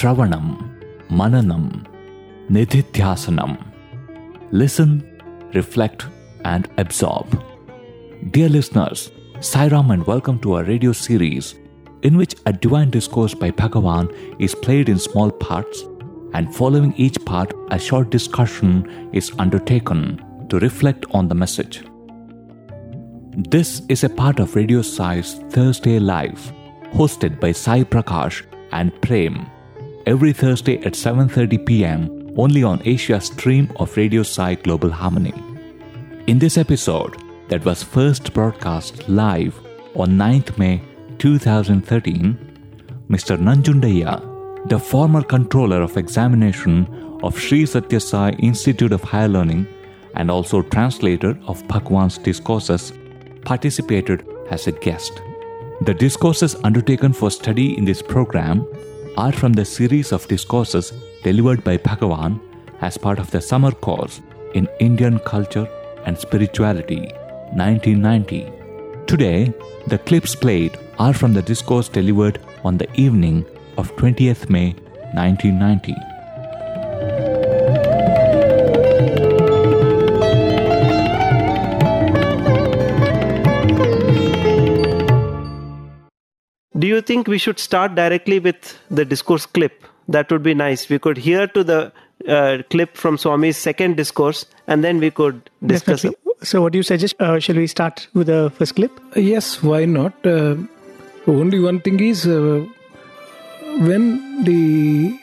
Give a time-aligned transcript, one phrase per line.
[0.00, 0.46] Shravanam,
[1.10, 1.86] Mananam,
[2.48, 3.58] Nididhyasanam.
[4.50, 4.88] Listen,
[5.52, 6.06] reflect,
[6.46, 7.28] and absorb.
[8.30, 9.10] Dear listeners,
[9.40, 11.54] Sairam and welcome to our radio series
[12.02, 14.08] in which a divine discourse by Bhagavan
[14.40, 15.84] is played in small parts
[16.32, 21.84] and following each part a short discussion is undertaken to reflect on the message.
[23.36, 26.52] This is a part of Radio Sai's Thursday Live,
[26.94, 29.46] hosted by Sai Prakash and Prem,
[30.10, 32.00] every Thursday at 7:30 p.m.
[32.36, 35.34] only on Asia stream of Radio Sai Global Harmony.
[36.26, 37.16] In this episode,
[37.50, 39.54] that was first broadcast live
[39.94, 40.82] on 9th May
[41.18, 42.36] 2013,
[43.08, 43.38] Mr.
[43.46, 44.18] Nanjundaiah,
[44.72, 46.76] the former controller of examination
[47.22, 49.64] of Sri Sathya Sai Institute of Higher Learning
[50.14, 52.92] and also translator of Bhagwan's discourses,
[53.44, 55.22] participated as a guest.
[55.82, 58.66] The discourses undertaken for study in this program
[59.16, 62.40] are from the series of discourses delivered by Bhagavan
[62.80, 64.20] as part of the summer course
[64.54, 65.68] in Indian Culture
[66.06, 67.12] and Spirituality
[67.52, 68.52] 1990.
[69.06, 69.52] Today,
[69.86, 73.44] the clips played are from the discourse delivered on the evening
[73.76, 74.72] of 20th May
[75.14, 76.09] 1990.
[86.80, 89.84] Do you think we should start directly with the discourse clip?
[90.08, 90.88] That would be nice.
[90.88, 91.92] We could hear to the
[92.26, 96.18] uh, clip from Swami's second discourse and then we could discuss it.
[96.42, 97.16] So, what do you suggest?
[97.20, 98.98] Uh, shall we start with the first clip?
[99.14, 100.14] Yes, why not?
[100.24, 100.56] Uh,
[101.26, 102.64] only one thing is uh,
[103.88, 105.18] when the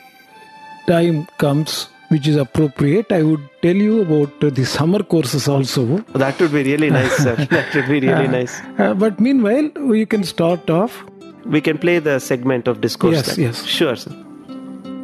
[0.86, 5.98] time comes which is appropriate, I would tell you about uh, the summer courses also.
[6.14, 7.34] That would be really nice, sir.
[7.50, 8.60] that would be really nice.
[8.78, 11.04] Uh, but meanwhile, you can start off
[11.45, 13.15] We can play the segment of discourse.
[13.15, 13.45] Yes, then.
[13.45, 13.65] yes.
[13.65, 14.11] Sure, sir.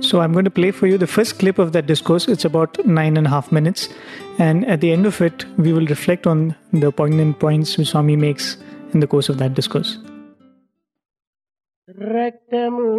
[0.01, 2.27] So, I'm going to play for you the first clip of that discourse.
[2.29, 3.89] It's about nine and a half minutes.
[4.39, 8.15] And at the end of it, we will reflect on the poignant points which Swami
[8.15, 8.55] makes
[8.93, 9.91] in the course of that discourse.
[12.15, 12.89] రక్తము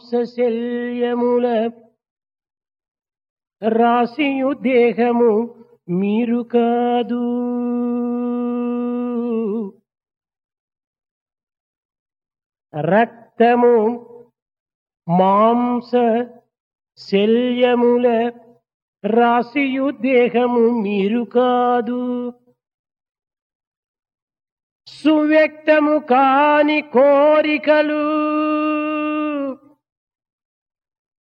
[0.00, 1.46] మాంసశల్యముల
[3.62, 5.32] రాశియు దేహము
[6.00, 7.22] మీరు కాదు
[12.77, 13.75] రక్తము
[15.19, 15.91] మాంస
[16.97, 18.31] శల్యముల
[19.05, 22.33] రాశియు దేహము మీరు కాదు.
[24.87, 28.03] సువ్యక్తము కాని కోరికలు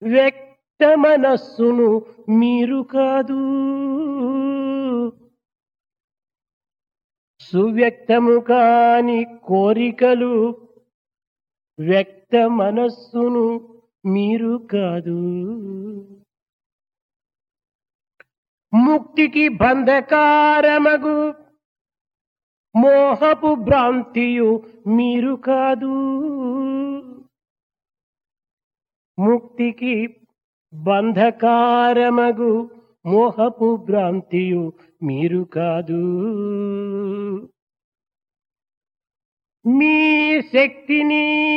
[0.02, 3.40] వ్యక్త మనస్సును మీరు కాదు.
[7.40, 10.63] సువ్యక్తము కాని కోరికలు
[11.78, 13.74] వ్యక్త మనస్సును
[14.06, 15.18] మీరు కాదు.
[18.74, 21.34] ముక్తికి బంధకారమగు
[22.76, 25.94] మోహపు భ్రాంతియు మీరు కాదు.
[29.18, 30.16] ముక్తికి
[30.74, 32.70] బంధకారమగు
[33.06, 36.02] మోహపు భ్రాంతియు మీరు కాదు.
[39.66, 41.54] మీ శక్తిని.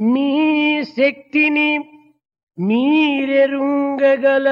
[0.00, 1.78] మీ శక్తిని
[2.58, 4.48] మీరెరుంగగల.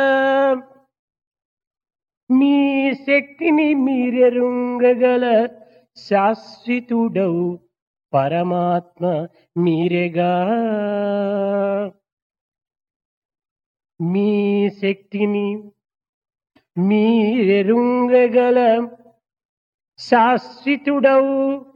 [2.31, 5.49] మీ శక్తిని మీరెరుంగగల
[5.97, 7.59] శాశ్వతుడవు
[8.15, 10.47] పరమాత్మ మీరేగా.
[14.01, 15.71] మీ శక్తిని
[16.79, 18.89] మీరెరుంగగల
[19.99, 21.67] శాశ్వతుడవు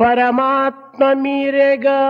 [0.00, 2.00] పరమాత్మ మీరేగా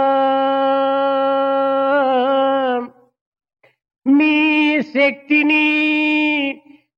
[4.06, 5.90] మీ శక్తిని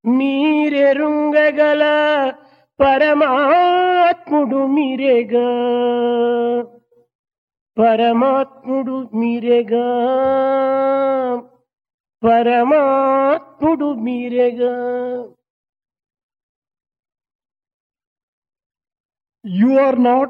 [0.06, 1.82] మీరెరుంగగల
[2.80, 5.46] పరమాత్ముడు మీరేగా.
[7.78, 9.84] పరమాత్ముడు మీరేగా.
[12.24, 14.72] పరమాత్ముడు మీరేగా.
[19.44, 20.28] You are not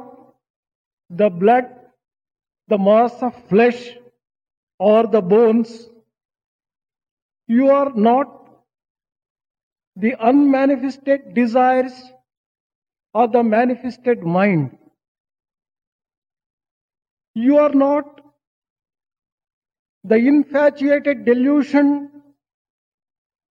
[1.11, 1.65] the blood,
[2.69, 3.91] the mass of flesh,
[4.79, 5.89] or the bones.
[7.47, 8.27] You are not
[9.97, 11.93] the unmanifested desires
[13.13, 14.79] or the manifested mind.
[17.35, 18.21] You are not
[20.05, 22.11] the infatuated delusion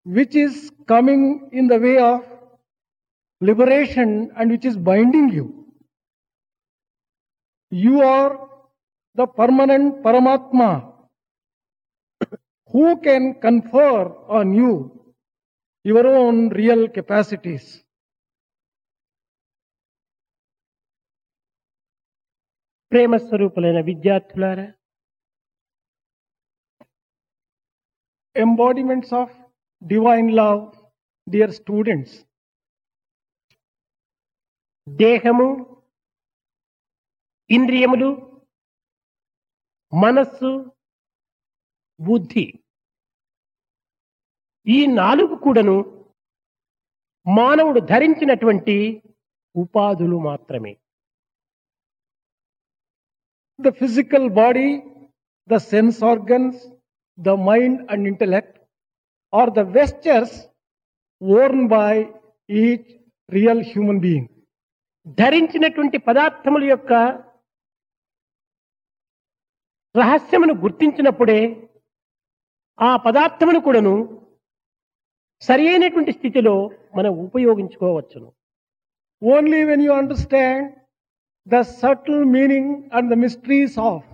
[0.04, 2.26] which is coming in the way of
[3.41, 5.67] liberation and which is binding you.
[7.71, 8.49] You are
[9.15, 10.93] the permanent Paramatma
[12.69, 14.73] who can confer on you
[15.85, 17.67] your own real capacities.
[22.93, 24.67] ప్రేమ స్వరూపులైన విద్యార్థులారా
[28.45, 29.29] Embodiments of
[29.93, 30.65] divine love,
[31.35, 32.11] dear students.
[35.00, 35.48] దేహము
[37.50, 38.10] ఇంద్రియములు
[39.94, 40.52] మనస్సు
[42.00, 42.46] బుద్ధి.
[44.68, 45.78] ఈ నాలుగు కూడాను
[47.26, 49.04] మానవుడు ధరించినటువంటి
[49.56, 50.74] ఉపాధులు మాత్రమే.
[53.60, 54.82] The physical body
[55.50, 56.60] the sense organs
[57.18, 58.58] the mind and intellect
[59.34, 60.38] are the vestures
[61.22, 61.94] worn by
[62.50, 62.90] each
[63.30, 64.41] real human being
[65.18, 66.94] ధరించినటువంటి పదార్థముల యొక్క
[69.96, 71.40] రహస్యమును గుర్తించినప్పుడే
[72.80, 73.96] ఆ పదార్థమును కూడాను
[75.42, 76.54] సరి అయినటువంటి స్థితిలో
[76.96, 78.28] మనం ఉపయోగించుకోవచ్చును.
[79.22, 80.66] Only when you understand
[81.48, 84.06] the subtle meaning and the mysteries of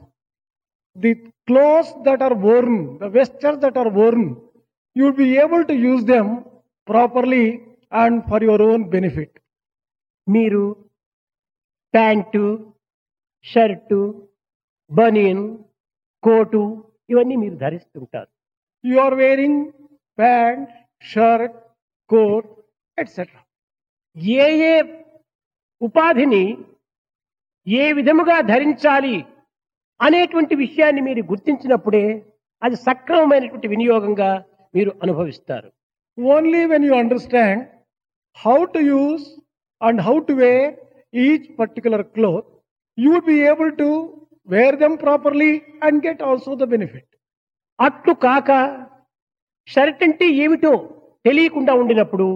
[0.96, 1.12] the
[1.50, 4.28] cloth that are worn the vesture that are worn
[4.96, 6.32] you be able to use them
[6.88, 7.46] properly
[7.92, 9.36] and for your own benefit
[10.28, 10.64] మీరు
[11.94, 12.46] pant
[13.46, 14.00] shirt
[14.92, 15.46] banian
[16.24, 16.62] coat
[17.12, 18.30] ఇవన్నీ మీరు ధరిస్తుంటారు.
[18.84, 19.62] You are wearing
[20.18, 20.70] pant
[21.12, 21.58] shirt
[22.10, 22.50] coat
[22.98, 23.42] etcetera
[24.38, 24.76] ఏ ఏ
[25.82, 26.44] ఉపాధిని
[27.68, 29.16] ఏ విధముగా ధరించాలి
[30.00, 32.06] అనేటువంటి విషయాన్ని మీరు గుర్తించినప్పుడే
[32.62, 34.30] అది సక్రమమైనటువంటి వినియోగంగా
[34.74, 35.70] మీరు అనుభవిస్తారు.
[36.18, 37.64] Only when you understand
[38.38, 39.28] how to use
[39.82, 40.62] and how to wear
[41.24, 42.48] each particular cloth
[42.98, 43.88] you would be able to
[44.48, 45.52] wear them properly
[45.82, 47.10] and get also the benefit
[47.80, 48.50] అట్టు కాక
[49.68, 50.72] షర్ట్ అంటే ఏమిటో
[51.26, 52.28] తెలియకుండా ఉండినప్పుడు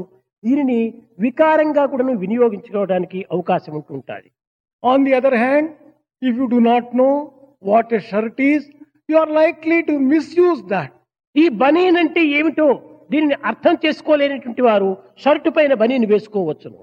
[0.44, 0.80] దీనిని
[1.20, 4.30] వికారంగా కూడా వినియోగించుకోవడానికి అవకాశం ఉంటుంటుంది
[4.84, 5.70] on the other hand
[6.22, 7.10] if you do not know
[7.64, 8.66] what a shirt is
[9.10, 10.94] you are likely to misuse that
[11.36, 12.70] ఈ బనీన్ అంటే ఏమిటో
[13.10, 14.90] దీనిని అర్థం చేసుకోలేనటువంటి వారు
[15.24, 16.82] షర్టు పైన బనీని వేసుకోవచ్చును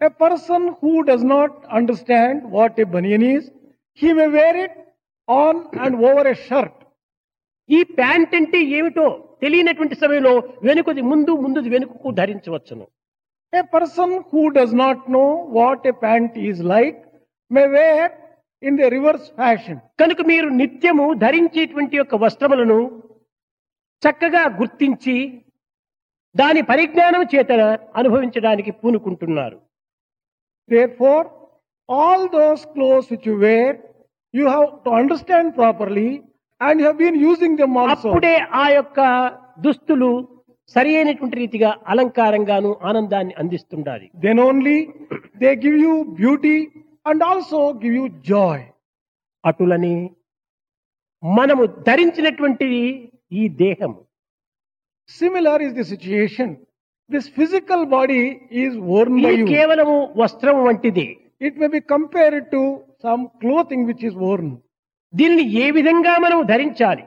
[0.00, 3.50] A person who does not understand what a banyan is,
[3.92, 4.72] he may wear it
[5.28, 6.74] on and over a shirt.
[7.68, 9.04] ఈ ప్యాంట్ అంటే ఏమిటో
[9.42, 10.32] తెలియనటువంటి సమయంలో
[10.66, 12.84] వెనుకది ముందు ముందు వెనుకకు ధరించవచ్చును.
[13.52, 15.24] A person who does not know
[15.58, 16.98] what a pant is like
[17.50, 18.12] may wear
[18.62, 22.78] in the reverse fashion కనుక మీరు నిత్యము ధరించేటువంటి యొక్క వస్త్రములను
[24.02, 25.16] చక్కగా గుర్తించి
[26.34, 27.52] దాని పరిజ్ఞానం చేత
[28.00, 29.58] అనుభవించడానికి పూనుకుంటున్నారు.
[30.68, 31.24] Therefore,
[31.88, 33.70] all those clothes which you wear,
[34.34, 36.22] you have to understand properly
[36.60, 38.08] and you have been using them also.
[38.08, 38.98] అప్పుడే ఆ యొక్క
[39.64, 40.10] దుస్తులు
[40.70, 44.78] సరి అయినటువంటి రీతిగా అలంకారంగాను ఆనందాన్ని అందిస్తుండాలి Then only
[45.42, 46.58] they give you beauty
[47.06, 48.58] and also give you joy.
[49.44, 49.94] అటులని
[51.22, 52.82] మనము ధరించినటువంటిది
[53.32, 54.00] ఈ దేహము
[55.10, 56.48] Similar is the situation.
[57.10, 58.20] This physical body
[58.62, 61.06] is worn by you కేవలము వస్త్రం వంటిది.
[61.46, 62.62] It may be compared to
[63.04, 64.52] some clothing which is worn
[65.12, 67.04] దీనిని ఏ విధంగా మనం ధరించాలి?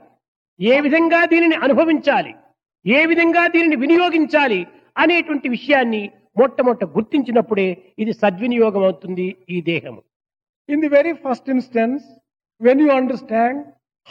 [0.60, 2.32] ఏ విధంగా దీనిని అనుభవించాలి?
[2.84, 4.60] ఏ విధంగా దీనిని వినియోగించాలి
[5.02, 6.02] అనేటువంటి విషయాన్ని
[6.40, 7.68] మొట్టమొట్ట గుర్తించినప్పుడే
[8.02, 10.00] ఇది సద్వినియోగం అవుతుంది ఈ దేహము.
[10.68, 12.04] In the very first instance
[12.60, 13.60] when you understand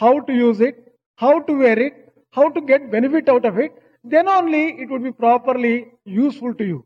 [0.00, 0.80] how to use it
[1.20, 1.98] how to wear it
[2.36, 5.74] how to get benefit out of it then only it would be properly
[6.18, 6.78] useful to you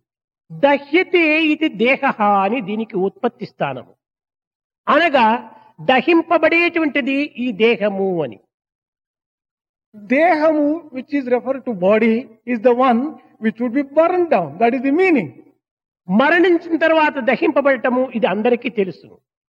[0.51, 2.03] దహ్యతే ఇది దేహ
[2.45, 3.93] అని దీనికి ఉత్పత్తి స్థానము.
[4.87, 5.27] అనగా
[5.91, 8.39] దహింపబడేటువంటిది ఈ దేహము అని.
[9.95, 10.67] దేహము
[10.97, 12.15] which is refer to body
[12.53, 13.01] is the one
[13.45, 15.33] which would be burn down that is the meaning
[16.09, 19.09] మరణించిన తర్వాత దహింపబడటము ఇది అందరికీ తెలుసు.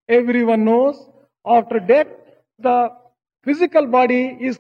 [0.51, 1.00] Everyone knows
[1.46, 2.13] after death
[2.62, 2.70] the
[3.48, 4.58] physical body is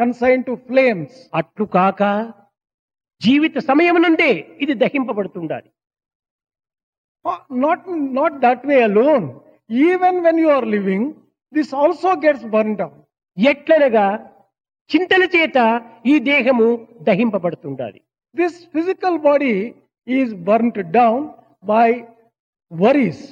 [0.00, 2.02] consign to flames అట్లు కాక
[3.20, 4.30] జీవిత సమయం నుండే
[4.62, 5.68] ఇది దహింపబడుతుండాలి.
[7.64, 7.84] Not
[8.18, 9.26] not that way alone
[9.70, 11.08] even when you are living
[11.52, 12.98] this also gets burn down
[13.36, 14.06] ఎట్లనగా
[14.90, 15.58] చింతల చేత
[16.12, 16.66] ఈ దేహము
[17.08, 18.00] దహింపబడుతుండాలి.
[18.34, 19.54] This physical body
[20.06, 21.24] is burn down
[21.72, 21.88] by
[22.72, 23.24] worries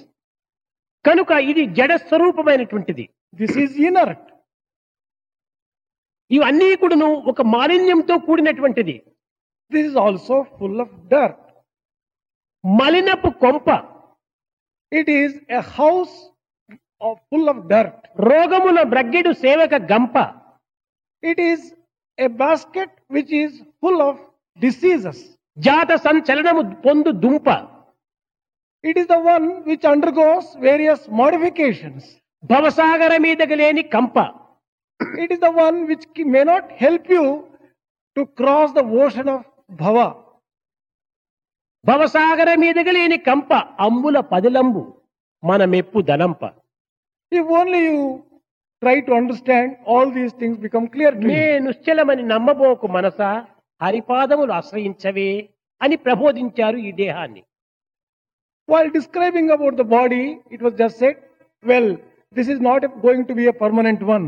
[1.04, 3.04] కనుక ఇది జడ స్వరూపమైనటువంటిది
[3.40, 4.26] దిస్ ఈజ్ ఇనర్ట్
[6.36, 8.94] ఇవన్నీ కూడాను ఒక మాలిన్యంతో కూడినటువంటిది.
[9.72, 11.32] This is also full of dirt
[12.64, 13.68] మలినపు కొంప.
[14.92, 16.14] It is a house
[17.28, 17.94] full of dirt
[18.30, 20.16] రోగముల బ్రగ్గిడు సేవక గంప.
[21.22, 21.64] It is
[22.18, 24.20] a basket which is full of
[24.58, 25.22] diseases
[25.56, 27.48] జాత సంచలనము పొందు దుంప.
[28.84, 32.08] It is the one which undergoes various modifications
[32.50, 34.16] భవసాగర మీదకి లేని కంప.
[35.22, 37.24] It is the one which may not help you
[38.16, 39.46] to cross the ocean of
[39.80, 39.96] భవ
[41.84, 44.82] భవసాగర మీదకి లేని కంప అంబుల పదిలంబు
[45.42, 46.42] మన మెప్పు ధనంప.
[47.32, 47.96] If only you
[48.82, 53.20] try to understand all these things become clear మే నిశ్చలమని నమ్మబోకు మనస
[53.80, 55.30] హరిపాదములు ఆశ్రయించవే
[55.80, 57.42] అని ప్రబోధించారు ఈ దేహాన్ని.
[58.68, 61.20] While describing about the body it was just set
[61.64, 61.92] well
[62.36, 64.26] this is not going to be a permanent one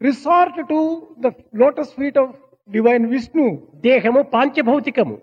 [0.00, 0.80] resort to
[1.24, 1.30] the
[1.62, 2.34] lotus feet of
[2.68, 3.44] divine Vishnu
[3.88, 5.16] దేహము పాంచభౌతికము.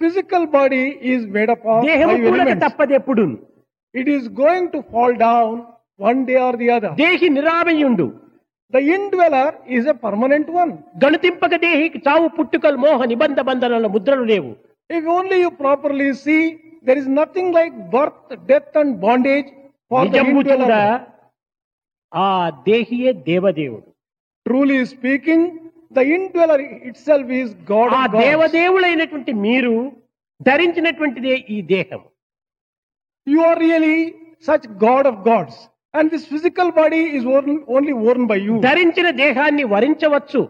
[0.00, 2.14] Physical body is made up of దేహము
[2.66, 3.24] తప్పదు ఎప్పుడు
[3.94, 5.58] it is going to fall down
[6.06, 8.06] one day or the other దేహి నిరామయుండు.
[8.72, 10.72] The indweller is a permanent one
[11.04, 14.50] గణతింపక దేహికి చావు పుట్టుకలు మోహ నిబంధ బంధనాల ముద్రలు లేవు.
[14.90, 16.38] If only you properly see
[16.88, 19.48] there is nothing like birth death and bondage
[19.90, 20.10] for
[22.12, 22.28] ఆ
[22.68, 23.88] దేహియే దేవదేవుడు.
[24.46, 25.46] Truly speaking
[25.96, 26.62] the indweller
[27.08, 29.74] itself is God ఆ దేవదేవుడైనటువంటి మీరు
[30.40, 32.02] ధరించినటువంటిదే ఈ దేహం
[33.26, 33.98] you are really
[34.48, 35.60] such God of Gods
[35.94, 37.26] and this physical body is
[37.76, 40.42] only worn by you ధరించిన దేహాన్ని వరించవచ్చు.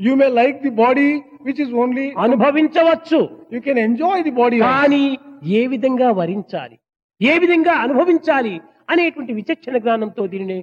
[0.00, 1.08] You may like the body
[1.46, 3.20] which is only అనుభవించవచ్చు.
[3.54, 5.04] You can enjoy the body కానీ
[5.58, 6.76] ఏ విధంగా వరించాలి?
[7.20, 8.54] ఏ విధంగా అనుభవించాలి?
[8.89, 10.59] అనేటువంటి విచక్షణ జ్ఞానంతో దీనిని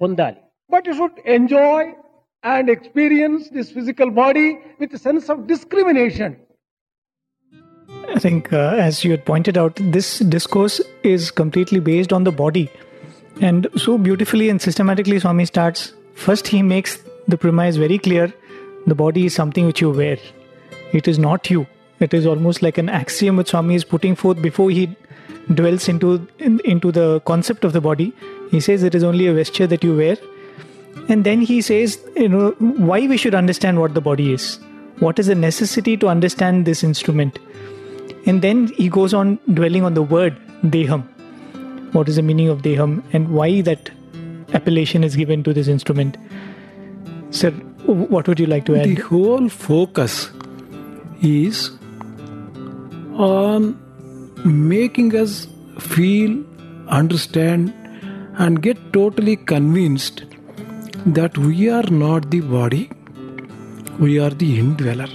[0.00, 0.40] పొందాలి
[0.74, 1.78] But you should enjoy
[2.52, 4.48] and experience this physical body
[4.80, 6.30] with a sense of discrimination.
[8.16, 12.34] I think, uh, as you had pointed out, this discourse is completely based on the
[12.44, 12.66] body.
[13.40, 15.92] And so beautifully and systematically, Swami starts.
[16.14, 16.92] First, he makes
[17.28, 18.32] the premise very clear
[18.86, 20.18] the body is something which you wear,
[20.92, 21.66] it is not you.
[22.00, 24.84] It is almost like an axiom which Swami is putting forth before he
[25.53, 28.13] dwells into, in, into the concept of the body.
[28.51, 30.17] He says it is only a vesture that you wear.
[31.07, 34.59] And then he says, you know, why we should understand what the body is.
[34.99, 37.37] What is the necessity to understand this instrument?
[38.25, 41.03] And then he goes on dwelling on the word deham.
[41.93, 43.91] What is the meaning of deham and why that
[44.53, 46.17] appellation is given to this instrument?
[47.29, 47.51] Sir,
[47.85, 48.85] what would you like to add?
[48.85, 50.31] The whole focus
[51.21, 51.71] is
[53.13, 53.79] on
[54.43, 55.47] making us
[55.79, 56.43] feel,
[56.87, 57.73] understand,
[58.37, 60.23] and get totally convinced
[61.05, 62.89] that we are not the body,
[63.99, 65.07] we are the indweller.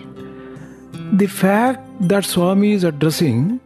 [1.13, 3.61] The fact that Swami is addressing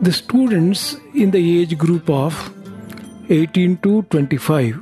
[0.00, 2.52] the students in the age group of
[3.30, 4.78] 18 to 25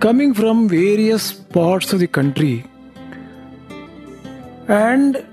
[0.00, 2.64] coming from various parts of the country
[4.68, 5.24] and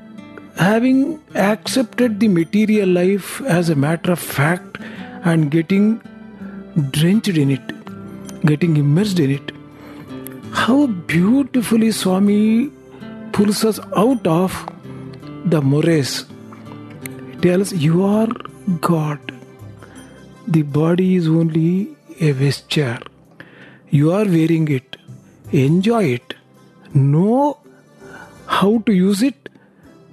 [0.62, 0.98] having
[1.44, 4.78] accepted the material life as a matter of fact
[5.30, 5.86] and getting
[6.98, 7.72] drenched in it,
[8.46, 9.52] getting immersed in it.
[10.52, 12.70] How beautifully Swami
[13.32, 14.60] pulls us out of
[15.46, 16.26] the morass.
[17.42, 18.28] Tells you are
[18.82, 19.20] God.
[20.48, 23.00] The body is only a vesture.
[23.90, 24.98] You are wearing it.
[25.52, 26.36] Enjoy it.
[26.94, 27.58] Know
[28.46, 29.41] how to use it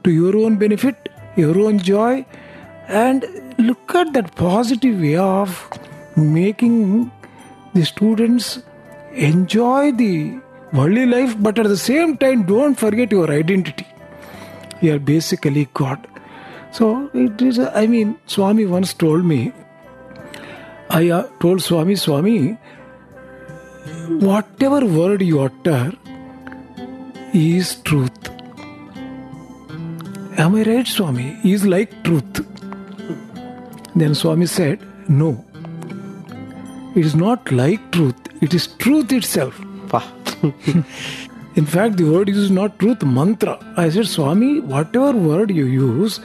[0.09, 2.25] to your own benefit, your own joy,
[2.89, 3.27] and
[3.59, 5.57] look at that positive way of
[6.17, 6.77] making
[7.75, 8.61] the students
[9.13, 10.39] enjoy the
[10.73, 13.87] worldly life, but at the same time, don't forget your identity.
[14.81, 16.07] You are basically God.
[16.71, 17.59] So it is.
[17.59, 19.53] I mean, Swami once told me.
[20.91, 22.57] I uh, told Swami, Swami,
[24.31, 25.93] whatever word you utter
[27.35, 28.38] is truth.
[30.43, 31.37] Am I right, Swami?
[31.43, 32.47] Is like truth.
[33.97, 34.79] Then Swami said,
[35.09, 35.45] No.
[36.95, 39.59] It is not like truth, it is truth itself.
[41.57, 43.59] In fact, the word is not truth, mantra.
[43.77, 46.21] I said, Swami, whatever word you use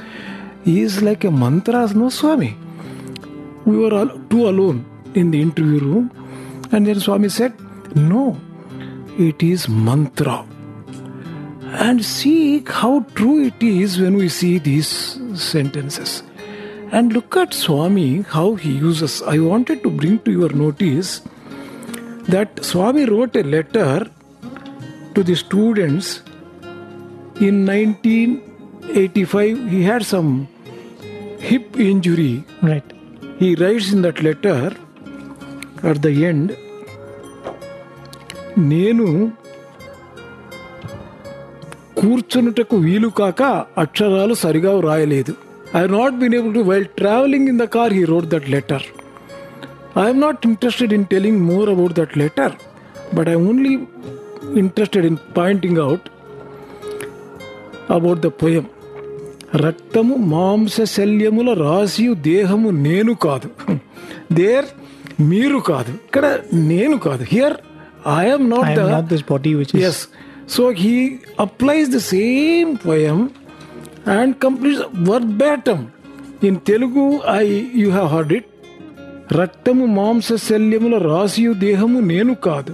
[0.63, 2.55] is like a mantra, as no, Swami.
[3.65, 6.11] We were all, two alone in the interview room,
[6.71, 7.53] and then Swami said,
[7.95, 8.39] No,
[9.17, 10.45] it is mantra.
[11.73, 16.23] And see how true it is when we see these sentences.
[16.91, 19.21] And look at Swami, how he uses.
[19.23, 21.21] I wanted to bring to your notice
[22.27, 24.05] that Swami wrote a letter
[25.15, 26.21] to the students
[27.39, 29.69] in 1985.
[29.69, 30.47] He had some
[31.39, 32.83] hip injury Right.
[33.39, 34.71] he writes in that letter
[35.83, 36.55] at the end
[38.57, 39.33] నేను
[41.99, 43.41] కూర్చున్నటకు వీలు కాక
[43.83, 45.33] అక్షరాలు సరిగా వ్రాయలేదు.
[45.79, 48.85] I not been able to while travelling in the car he wrote that letter
[50.03, 52.55] I'm not interested in telling more about that letter
[53.17, 53.73] but I only
[54.63, 56.07] interested in pointing out
[57.97, 58.65] about the poem
[59.65, 63.49] రక్తము మాంసశల్యముల రాసి దేహము నేను కాదు.
[64.39, 64.67] There
[65.31, 65.91] మీరు కాదు.
[66.07, 66.25] ఇక్కడ
[66.71, 67.23] నేను కాదు.
[67.33, 67.55] Here
[68.21, 70.01] I'm not this body which is
[70.47, 73.33] so he is the So he applies the same poem
[74.05, 75.91] and completes verbatim.
[76.41, 78.45] In Telugu, I you have heard it.
[79.33, 82.73] రక్తము మాంస శల్యముల రాసియు దేహము నేను కాదు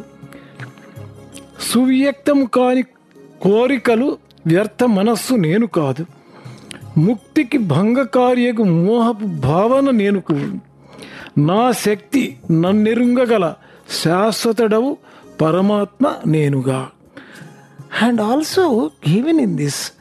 [1.59, 2.83] సువ్యక్తము కాని
[3.41, 6.05] కోరికలు వ్యర్థ మనస్సు నేను కాదు
[6.97, 10.21] ముక్తికి భంగకార్యకు మోహపు భావన నేను
[11.37, 13.53] నా శక్తి నన్నెరుంగగల
[14.03, 14.97] శాశ్వతడవు
[15.41, 16.91] పరమాత్మ నేనుగా
[17.91, 19.91] and also given in this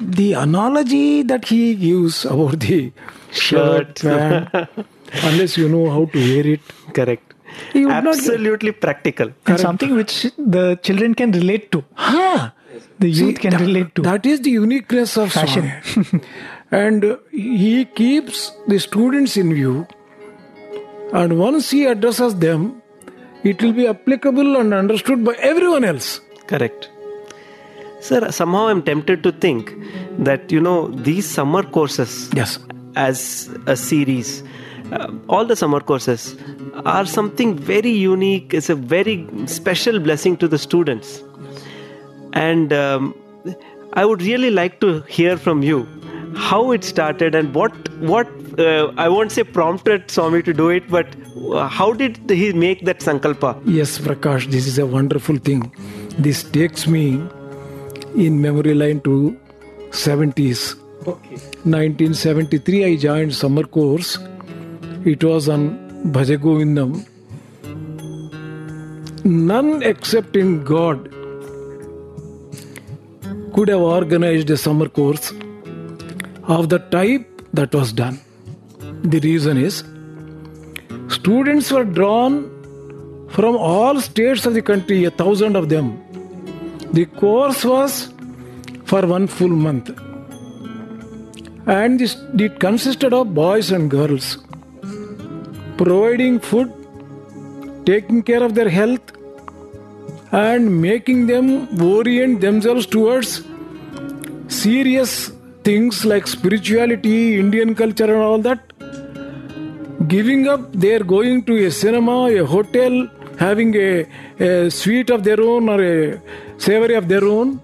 [0.00, 2.92] the analogy that he gives about the
[3.32, 4.02] shirt
[5.22, 6.60] unless you know how to wear it.
[6.94, 7.34] Correct.
[7.74, 9.26] Absolutely practical.
[9.26, 9.48] Correct.
[9.48, 11.84] and something which the children can relate to.
[11.94, 12.50] Huh.
[12.98, 14.02] the youth See, can that, relate to.
[14.02, 15.72] that is the uniqueness of fashion.
[16.70, 19.86] And he keeps the students in view
[21.14, 22.77] and once he addresses them
[23.44, 26.20] it will be applicable and understood by everyone else.
[26.46, 26.88] Correct.
[28.00, 29.74] Sir, somehow I'm tempted to think
[30.18, 32.58] that, you know, these summer courses Yes.
[32.96, 34.42] as a series,
[34.92, 36.36] uh, all the summer courses
[36.84, 38.54] are something very unique.
[38.54, 41.22] It's a very special blessing to the students.
[42.32, 43.14] And um,
[43.94, 45.86] I would really like to hear from you
[46.36, 50.88] how it started and what, what uh, I won't say prompted Swami to do it,
[50.88, 51.06] but
[51.52, 53.60] uh, how did he make that sankalpa?
[53.64, 55.72] Yes, Prakash, this is a wonderful thing.
[56.18, 57.22] This takes me
[58.16, 59.38] in memory line to
[59.90, 60.74] 70s.
[61.06, 61.36] Okay.
[61.64, 64.18] 1973, I joined summer course.
[65.04, 65.78] It was on
[66.12, 67.06] Bhajagovindam.
[69.24, 71.10] None except in God
[73.54, 75.32] could have organized a summer course
[76.48, 78.20] of the type that was done.
[79.02, 79.84] The reason is
[81.14, 82.36] students were drawn
[83.30, 86.02] from all states of the country, a thousand of them.
[86.92, 88.12] The course was
[88.84, 89.90] for one full month.
[91.66, 94.38] And this, it consisted of boys and girls
[95.76, 96.72] providing food,
[97.84, 99.12] taking care of their health,
[100.32, 103.42] and making them orient themselves towards
[104.48, 105.30] serious
[105.68, 108.60] things like spirituality, Indian culture, and all that
[110.06, 114.06] giving up their going to a cinema, a hotel, having a,
[114.40, 116.20] a of their own or a
[116.56, 117.60] savory of their own,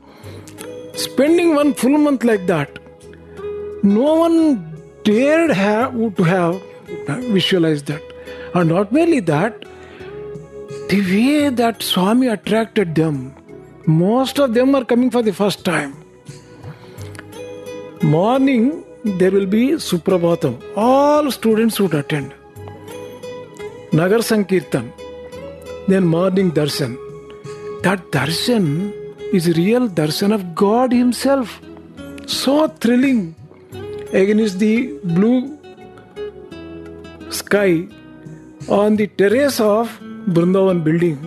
[0.94, 2.78] spending one full month like that.
[3.82, 4.38] No one
[5.04, 6.54] dared have to have
[7.08, 8.02] uh, visualized that.
[8.54, 9.64] And not merely that,
[10.88, 13.34] the way that Swami attracted them,
[13.86, 16.03] most of them are coming for the first time.
[18.04, 20.62] Morning, there will be Suprabhatam.
[20.76, 22.34] All students would attend.
[23.92, 24.92] Nagar Sankirtan.
[25.88, 26.98] Then morning darshan.
[27.82, 28.92] That darshan
[29.32, 31.62] is real darshan of God Himself.
[32.26, 33.34] So thrilling
[34.12, 35.58] against the blue
[37.30, 37.88] sky
[38.68, 41.18] on the terrace of Brindavan building.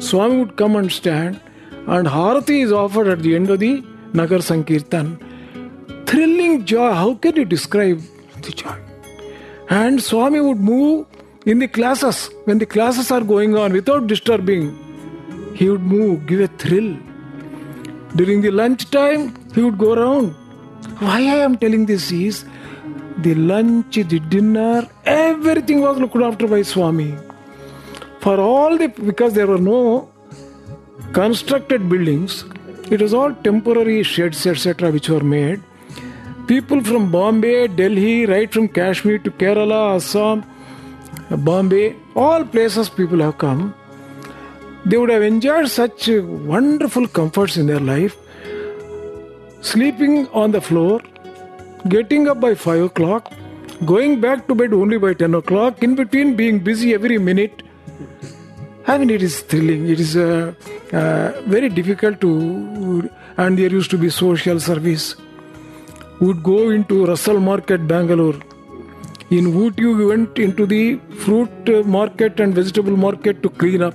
[0.00, 1.40] Swami would come and stand,
[1.86, 5.20] and Harati is offered at the end of the Nagar Sankirtan
[6.06, 6.92] thrilling joy.
[6.92, 8.00] How can you describe
[8.42, 8.76] the joy?
[9.68, 11.06] And Swami would move
[11.44, 14.66] in the classes when the classes are going on without disturbing.
[15.54, 16.96] He would move, give a thrill.
[18.14, 20.32] During the lunch time, he would go around.
[20.98, 22.44] Why I am telling this is
[23.18, 27.14] the lunch, the dinner, everything was looked after by Swami.
[28.20, 30.10] For all the because there were no
[31.12, 32.44] constructed buildings,
[32.90, 35.62] it was all temporary sheds, etc., which were made.
[36.46, 40.44] People from Bombay, Delhi, right from Kashmir to Kerala, Assam,
[41.28, 43.74] Bombay, all places people have come.
[44.84, 48.16] They would have enjoyed such wonderful comforts in their life.
[49.60, 51.00] Sleeping on the floor,
[51.88, 53.32] getting up by 5 o'clock,
[53.84, 57.64] going back to bed only by 10 o'clock, in between being busy every minute.
[58.86, 59.88] I mean, it is thrilling.
[59.88, 60.54] It is uh,
[60.92, 65.16] uh, very difficult to, and there used to be social service
[66.20, 68.40] would go into Russell Market, Bangalore,
[69.28, 73.94] In Ooty, we went into the fruit market and vegetable market to clean up.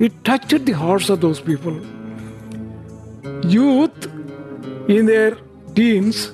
[0.00, 1.80] It touched the hearts of those people.
[3.44, 4.06] Youth
[4.88, 5.36] in their
[5.76, 6.32] teens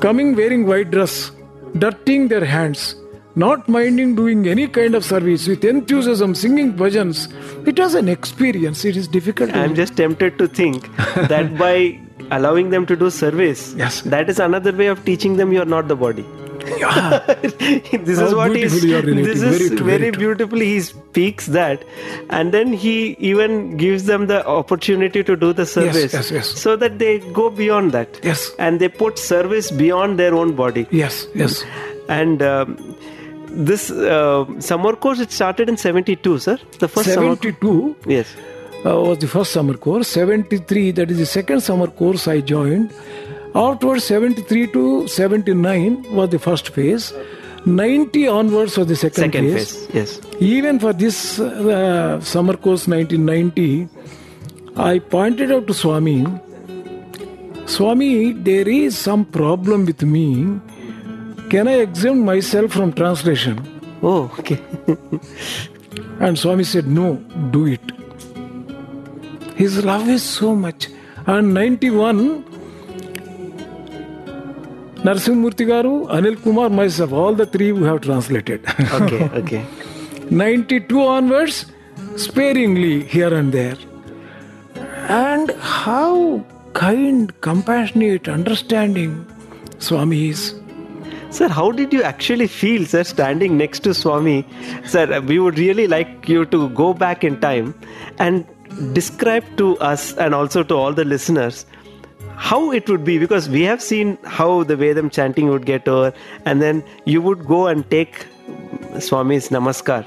[0.00, 1.32] coming wearing white dress,
[1.78, 2.96] dirtying their hands,
[3.34, 7.28] not minding doing any kind of service with enthusiasm, singing bhajans.
[7.68, 8.86] It was an experience.
[8.86, 9.54] It is difficult.
[9.54, 14.00] I'm just tempted to think that by allowing them to do service, Yes.
[14.02, 16.24] that is another way of teaching them you are not the body.
[16.78, 17.18] yeah.
[18.06, 21.84] this is what he's this Very is very, very beautifully he speaks that
[22.38, 22.94] and then he
[23.28, 26.30] even gives them the opportunity to do the service yes, yes.
[26.38, 26.48] yes.
[26.64, 28.50] so that they go beyond that Yes.
[28.58, 31.62] and they put service beyond their own body Yes, yes.
[32.08, 32.74] and um,
[33.70, 38.34] this uh, summer course it started in 72 sir the first summer 72 yes
[38.94, 40.08] was the first summer course.
[40.08, 42.92] 73, that is the second summer course I joined.
[43.54, 47.12] Afterwards, 73 to 79 was the first phase.
[47.64, 49.86] 90 onwards was the second, second phase.
[49.86, 53.88] phase yes Even for this uh, summer course 1990,
[54.76, 56.24] I pointed out to Swami,
[57.64, 60.60] Swami, there is some problem with me.
[61.50, 63.58] Can I exempt myself from translation?
[64.02, 64.60] oh okay
[66.20, 67.16] And Swami said, No,
[67.50, 67.80] do it.
[69.56, 70.88] His love is so much.
[71.26, 72.44] And 91,
[75.06, 78.64] Narasimhamurthy Garu, Anil Kumar, myself, all the three we have translated.
[78.92, 79.64] okay okay
[80.30, 81.66] 92 onwards,
[82.16, 83.76] sparingly here and there.
[85.08, 89.24] And how kind, compassionate, understanding
[89.78, 90.54] Swami is.
[91.30, 94.44] Sir, how did you actually feel, sir, standing next to Swami?
[94.84, 97.74] Sir, we would really like you to go back in time
[98.18, 98.44] and
[98.92, 101.66] describe to us and also to all the listeners
[102.36, 106.12] how it would be because we have seen how the Vedam chanting would get over,
[106.44, 108.26] and then you would go and take
[108.98, 110.06] Swami's namaskar.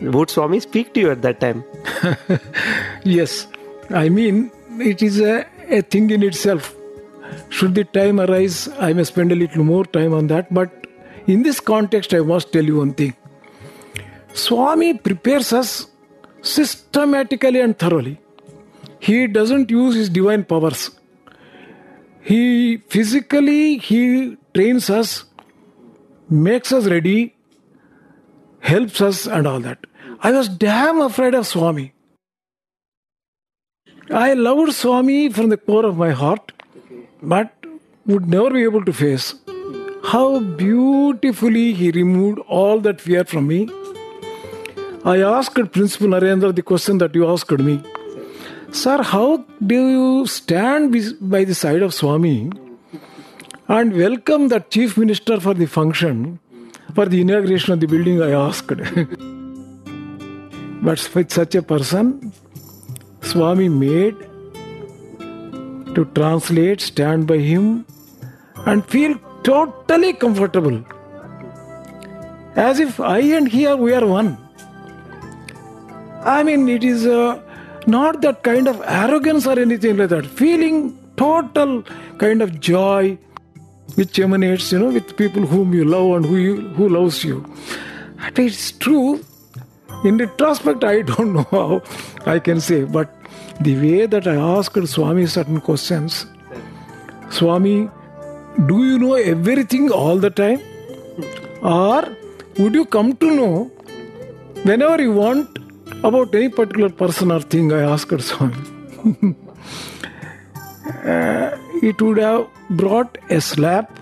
[0.00, 1.64] Would Swami speak to you at that time?
[3.04, 3.46] Yes,
[3.90, 4.50] I mean,
[4.80, 6.74] it is a, a thing in itself.
[7.48, 10.52] Should the time arise, I may spend a little more time on that.
[10.52, 10.86] But
[11.26, 13.16] in this context, I must tell you one thing
[14.34, 15.86] Swami prepares us
[16.42, 18.20] systematically and thoroughly.
[19.00, 20.90] He doesn't use his divine powers.
[22.22, 25.24] He physically he trains us,
[26.28, 27.34] makes us ready,
[28.60, 29.78] helps us, and all that.
[30.20, 31.92] I was damn afraid of Swami.
[34.10, 36.52] I loved Swami from the core of my heart,
[37.22, 37.52] but
[38.06, 39.34] would never be able to face
[40.04, 43.68] how beautifully he removed all that fear from me.
[45.04, 47.80] I asked Principal Narendra the question that you asked me.
[48.72, 52.50] Sir, how do you stand by the side of Swami
[53.68, 56.40] and welcome the chief minister for the function
[56.94, 58.20] for the inauguration of the building?
[58.20, 58.66] I asked.
[60.82, 62.32] but with such a person,
[63.22, 64.16] Swami made
[65.94, 67.86] to translate, stand by him,
[68.66, 70.84] and feel totally comfortable.
[72.56, 74.47] As if I and he are we are one.
[76.24, 77.40] I mean, it is uh,
[77.86, 80.26] not that kind of arrogance or anything like that.
[80.26, 81.82] Feeling total
[82.18, 83.18] kind of joy
[83.94, 87.44] which emanates, you know, with people whom you love and who you, who loves you.
[88.20, 89.24] And it's true.
[90.04, 91.82] In retrospect, I don't know how
[92.26, 93.14] I can say, but
[93.60, 96.26] the way that I asked Swami certain questions,
[97.30, 97.90] Swami,
[98.66, 100.60] do you know everything all the time?
[101.62, 102.04] Or
[102.58, 103.64] would you come to know
[104.62, 105.58] whenever you want
[106.04, 107.72] about any particular person or thing?
[107.72, 108.12] I asked.
[111.04, 113.98] Uh, it would have brought a slap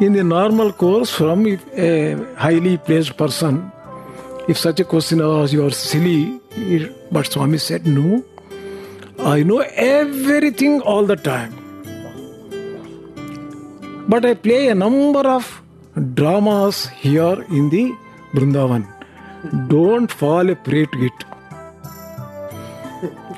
[0.00, 3.70] in the normal course from a highly placed person.
[4.48, 6.40] If such a question was you are silly,
[7.12, 8.24] but Swami said, No,
[9.18, 11.52] I know everything all the time.
[14.08, 15.62] But I play a number of
[16.14, 17.94] dramas here in the
[18.34, 18.99] Brindavan.
[19.68, 21.12] Don't fall a prey to it.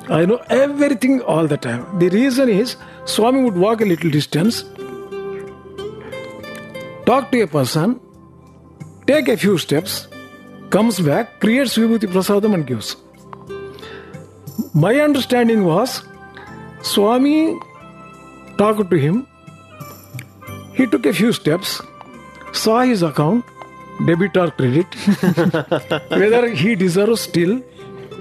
[0.09, 1.99] I know everything all the time.
[1.99, 4.63] The reason is Swami would walk a little distance,
[7.05, 8.01] talk to a person,
[9.07, 10.07] take a few steps,
[10.69, 12.97] comes back, creates Vibhuti Prasadam and gives.
[14.73, 16.03] My understanding was
[16.81, 17.57] Swami
[18.57, 19.25] talked to him,
[20.73, 21.81] he took a few steps,
[22.51, 23.45] saw his account,
[24.05, 24.87] debit or credit,
[26.09, 27.61] whether he deserves still,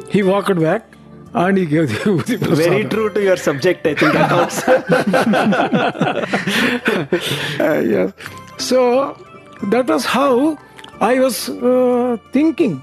[0.08, 0.86] he walked back
[1.34, 2.36] and he gave the Vibhuti.
[2.56, 4.14] Very true to your subject, I think.
[7.60, 8.12] Uh, yes.
[8.58, 9.16] So
[9.70, 10.58] That was how
[11.00, 12.82] I was uh, thinking.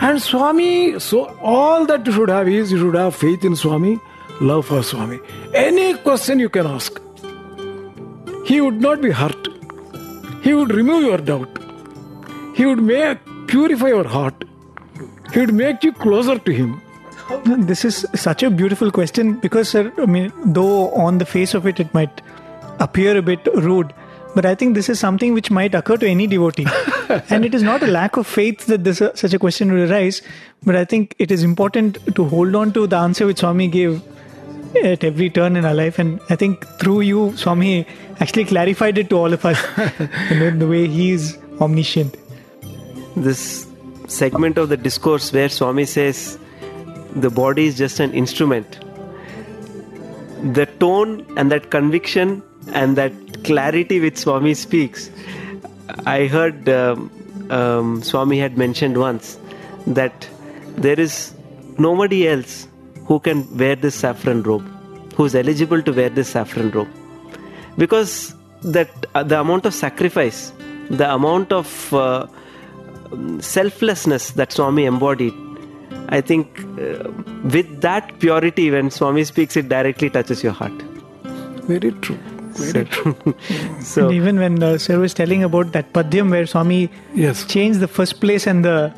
[0.00, 3.98] And Swami, so all that you should have is you should have faith in Swami,
[4.40, 5.18] love for Swami.
[5.52, 7.00] Any question you can ask.
[8.46, 9.48] He would not be hurt.
[10.42, 11.48] He would remove your doubt.
[12.58, 14.44] He would make purify your heart.
[15.32, 16.82] He would make you closer to him.
[17.44, 21.68] This is such a beautiful question because, sir, I mean, though on the face of
[21.68, 22.20] it, it might
[22.80, 23.94] appear a bit rude,
[24.34, 26.66] but I think this is something which might occur to any devotee.
[27.30, 29.88] and it is not a lack of faith that this, uh, such a question will
[29.88, 30.20] arise,
[30.64, 34.02] but I think it is important to hold on to the answer which Swami gave
[34.82, 35.98] at every turn in our life.
[36.00, 37.86] And I think through you, Swami
[38.18, 39.62] actually clarified it to all of us
[40.32, 42.16] know, the way he is omniscient.
[43.22, 43.66] This
[44.06, 46.38] segment of the discourse where Swami says
[47.14, 48.78] the body is just an instrument.
[50.54, 53.12] The tone and that conviction and that
[53.44, 55.10] clarity which Swami speaks.
[56.06, 57.10] I heard um,
[57.50, 59.38] um, Swami had mentioned once
[59.86, 60.28] that
[60.76, 61.34] there is
[61.78, 62.68] nobody else
[63.06, 64.66] who can wear this saffron robe,
[65.14, 66.88] who is eligible to wear this saffron robe,
[67.78, 70.52] because that uh, the amount of sacrifice,
[70.90, 72.26] the amount of uh,
[73.40, 75.34] selflessness that Swami embodied.
[76.10, 77.10] I think uh,
[77.44, 80.72] with that purity, when Swami speaks, it directly touches your heart.
[81.64, 82.18] Very true.
[82.54, 83.14] Very true.
[83.80, 87.44] So, And even when uh, sir was telling about that Padyam where Swami Yes.
[87.44, 88.92] changed the first place and the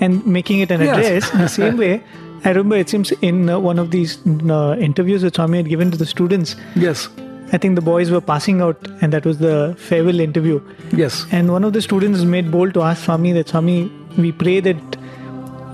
[0.00, 0.96] and making it an Yes.
[0.98, 2.02] address in the same way.
[2.44, 5.90] I remember it seems in uh, one of these uh, interviews that Swami had given
[5.90, 6.56] to the students.
[6.76, 7.08] Yes.
[7.52, 10.60] I think the boys were passing out, and that was the farewell interview.
[10.92, 11.26] Yes.
[11.32, 14.76] And one of the students made bold to ask Swami that Swami, we pray that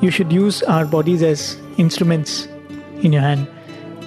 [0.00, 2.48] you should use our bodies as instruments
[3.02, 3.46] in your hand.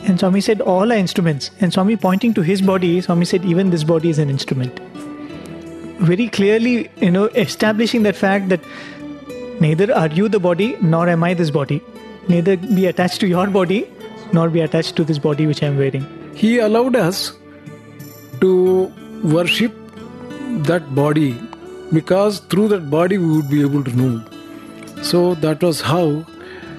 [0.08, 1.52] And Swami said, all are instruments.
[1.62, 4.80] And Swami pointing to his body, Swami said, even this body is an instrument.
[6.00, 8.62] Very clearly, you know, establishing that fact that
[9.60, 11.82] neither are you the body, nor am I this body.
[12.28, 13.88] Neither be attached to your body,
[14.32, 16.06] nor be attached to this body which I am wearing.
[16.34, 17.34] He allowed us
[18.42, 18.92] to
[19.24, 19.76] worship
[20.70, 21.38] that body
[21.94, 24.24] because through that body we would be able to know.
[25.02, 26.26] So that was how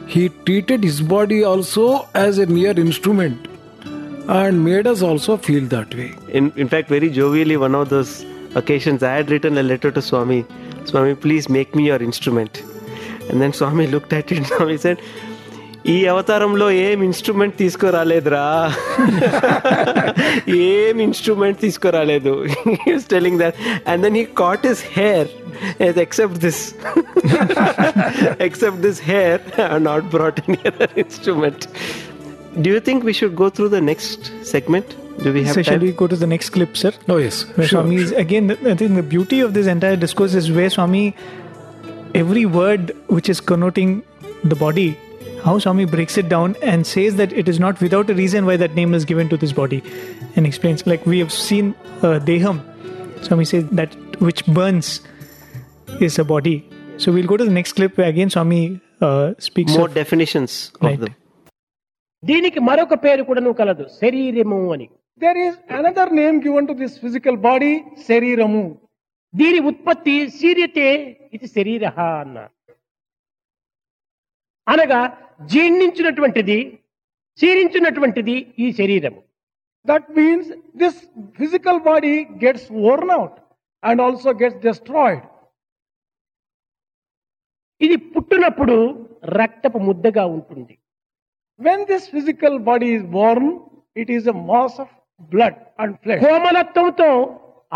[0.06, 3.46] he treated his body also as a mere instrument
[4.28, 6.14] and made us also feel that way.
[6.28, 10.02] in, in fact, very jovially, one of those occasions, I had written a letter to
[10.02, 10.44] Swami
[10.84, 12.62] Swami, please make me your instrument.
[13.28, 15.00] And then Swami looked at it and Swami said,
[15.93, 18.45] ఈ అవతారంలో ఏం instrument తీసుకురాలేదురా
[20.69, 22.33] ఏం instrument తీసుకురాలేదు
[23.13, 23.57] telling that
[23.91, 25.29] and then he cot his hair
[26.05, 26.61] except this
[28.47, 29.41] except this hair
[29.89, 31.65] not brought any other instrument
[32.65, 34.91] do you think we should go through the next segment
[35.23, 36.93] do we So, have shall we go to the next clip, sir?
[37.13, 37.35] Oh, yes.
[37.55, 38.45] Where Sure, Swami is again.
[38.71, 41.05] I think the beauty of this entire discourse is where Swami,
[42.15, 42.83] every word
[43.15, 43.91] which is connoting
[44.45, 44.89] the body,
[45.43, 48.55] how Swami breaks it down and says that it is not without a reason why
[48.57, 49.79] that name is given to this body,
[50.35, 52.57] and explains like we have seen uh, Deham.
[53.21, 54.89] Swami says that which burns
[56.01, 56.57] is a body.
[56.97, 58.61] So we'll go to the next clip where again Swami
[59.01, 60.99] uh, speaks more of definitions of Right.
[60.99, 61.13] them.
[62.23, 67.35] దీనికి మరొక పేరు కూడాను కలదు శరీరము అని There is another name given to this physical
[67.45, 67.73] body,
[68.07, 68.63] Seriramu.
[69.33, 70.87] దీని ఉత్పత్తి శీర్యతే
[71.35, 72.51] ఇది శరీర అన్నారు
[74.72, 75.00] అనగా
[75.52, 76.58] జీర్ణించినటువంటిది
[77.38, 79.20] చీరించినటువంటిది ఈ శరీరము.
[79.86, 80.48] That means
[80.82, 80.98] this
[81.40, 83.38] physical body gets worn out
[83.82, 85.24] and also gets destroyed
[87.80, 88.76] ఇది పుట్టినప్పుడు
[89.40, 90.74] రక్తపు ముద్దగా ఉంటుంది.
[91.60, 93.52] When this physical body is born
[94.00, 94.92] it is a mass of
[95.32, 97.08] blood and flesh కోమలత్వంతో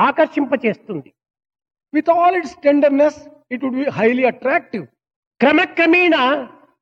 [0.09, 1.11] ఆకర్షింపచేస్తుంది.
[1.97, 3.19] With all its tenderness
[3.55, 4.85] it would be highly attractive
[5.41, 6.23] క్రమక్రమేణా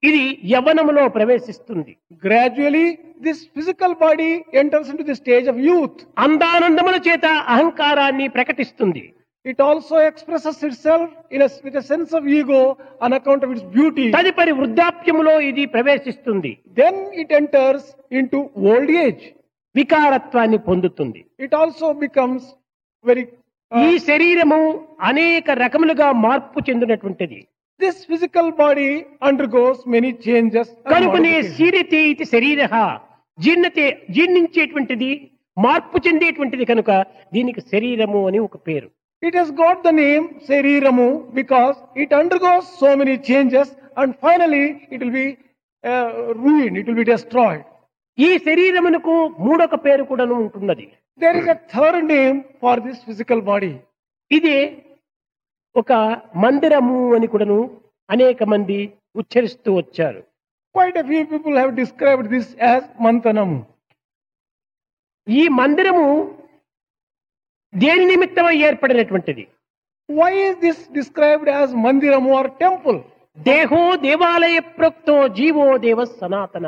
[0.09, 1.93] ఇది యవనములో ప్రవేశిస్తుంది.
[2.27, 2.87] Gradually
[3.27, 9.05] this physical body enters in the stage of youth అందానందముల చేత అహంకారాన్ని ప్రకటిస్తుంది.
[9.51, 12.63] It also expresses itself in with sense of ego
[13.05, 16.53] on account of its beauty తదుపరి వృద్ధాప్యములో ఇది ప్రవేశిస్తుంది.
[16.81, 17.89] Then it enters
[18.35, 18.41] into
[18.73, 19.23] old age
[19.75, 21.23] వికారత్వాన్ని పొందుతుంది.
[21.45, 22.49] ఇట్ ఆల్సో బికమ్స్
[23.05, 23.25] వెరీ
[23.73, 24.61] ఈ శరీరము
[25.11, 27.39] అనేక రకములుగా మార్పు చెందినటువంటిది.
[27.83, 28.89] This physical body
[29.55, 32.61] undergoes many changes కనుకనే శరీరతే ఇది శరీర
[33.39, 35.11] జీర్ణతే జీర్ణించేటువంటిది
[35.57, 36.91] మార్పు చెందేటువంటిది కనుక
[37.35, 38.89] దీనికి శరీరము అని ఒక పేరు.
[39.23, 45.03] It has got the name శరీరము because it undergoes so many changes and finally it
[45.03, 45.27] will be
[46.41, 47.65] ruin it will be destroyed
[48.19, 50.85] ఈ శరీరమునకు మూడొక పేరు కూడా ఉంటున్నది.
[51.21, 53.73] There is a third name for this physical body
[54.31, 54.57] ఇది
[55.77, 55.93] ఒక
[56.37, 57.59] మందిరము అని కూడాను
[58.11, 58.79] అనేక మంది
[59.17, 60.21] ఉచ్చరిస్తూ వచ్చారు
[60.75, 63.51] a few people have described this as Mantanam.
[65.27, 66.07] ఈ మందిరము
[67.73, 69.45] దేని నిమిత్తమై ఏర్పడినటువంటిది
[70.09, 72.99] Why is this described as Mandiram or temple?
[73.39, 76.67] దేహో దేవాలయ ప్రోక్తో జీవో దేవ సనాతన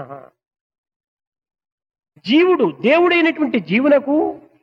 [2.24, 4.16] జీవుడు దేవుడైనటువంటి జీవునకు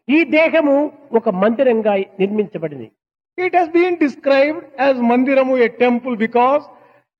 [0.08, 0.76] ఈ దేహము
[1.12, 2.88] ఒక మందిరంగా నిర్మించబడింది
[3.42, 6.64] It has been described as Mandiramu, a temple, because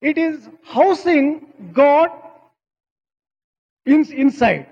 [0.04, 1.28] it is housing
[1.74, 2.10] God
[3.88, 4.66] in, inside.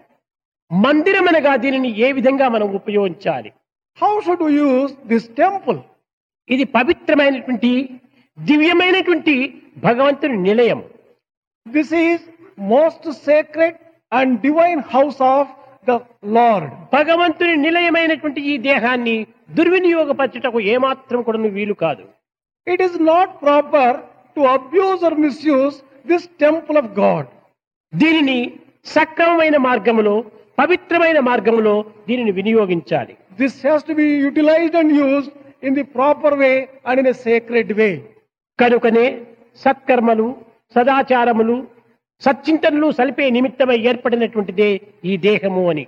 [0.72, 3.50] మందిరం అనగా దీనిని ఏ విధంగా మనం ఉపయోగించాలి
[3.98, 5.80] how should use this temple
[6.50, 7.72] ఇది పవిత్రమైనటువంటి
[8.38, 9.36] దివ్యమైనటువంటి
[9.88, 10.82] భగవంతుని నిలయం
[11.66, 12.22] this is
[12.74, 13.78] most sacred
[14.12, 15.50] and divine house of
[15.88, 15.96] the
[16.38, 19.18] lord భగవంతుని నిలయమైనటువంటి ఈ దేహాన్ని
[19.58, 22.04] దుర్వినియోగపరచటకు ఏమాత్రం కూడా వీలు కాదు.
[22.68, 23.96] It is not proper
[24.38, 25.78] to abuse or misuse
[26.12, 27.30] this temple of God
[27.94, 28.40] దీనిని
[28.96, 30.16] సక్రమమైన మార్గంలో
[30.62, 31.74] పవిత్రమైన మార్గంలో
[32.08, 33.14] దీనిని వినియోగించాలి.
[33.42, 35.28] This has to be utilised and use
[35.68, 36.52] in the proper way
[36.88, 37.90] and in sacred way
[38.60, 39.06] కనుకనే
[39.64, 40.28] సత్కర్మలు
[40.76, 41.58] సదాచారములు
[42.22, 44.70] సచ్చింతనలు సలిపే నిమిత్తమై ఏర్పడినటువంటిదే
[45.10, 45.86] ఈ దేహము అని.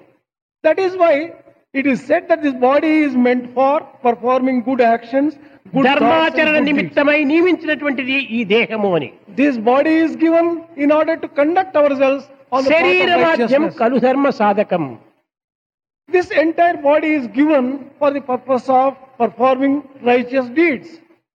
[0.63, 1.15] That is why
[1.75, 5.35] it is said that this body is meant for performing good actions
[5.87, 9.09] ధర్మాచరణ నిమిత్తమై నియమించినటువంటిది ఈ దేహము అని.
[9.35, 10.49] This body is given
[10.83, 12.25] in order to conduct ourselves
[12.71, 14.83] శరీరమాధ్యం కలు ధర్మ సాధకం.
[16.09, 19.77] This entire body is given for the purpose of performing
[20.09, 20.91] righteous deeds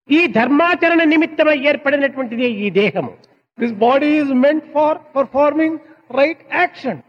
[0.08, 3.12] ఈ ధర్మాచరణ నిమిత్తమై ఏర్పడినటువంటిది ఈ దేహము.
[3.58, 5.78] This body is meant for performing
[6.10, 7.00] right action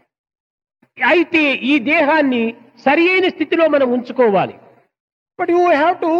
[0.98, 2.42] అయితే ఈ దేహాన్ని
[2.84, 4.54] సరి అయిన స్థితిలో మనం ఉంచుకోవాలి.
[5.38, 6.12] But you have to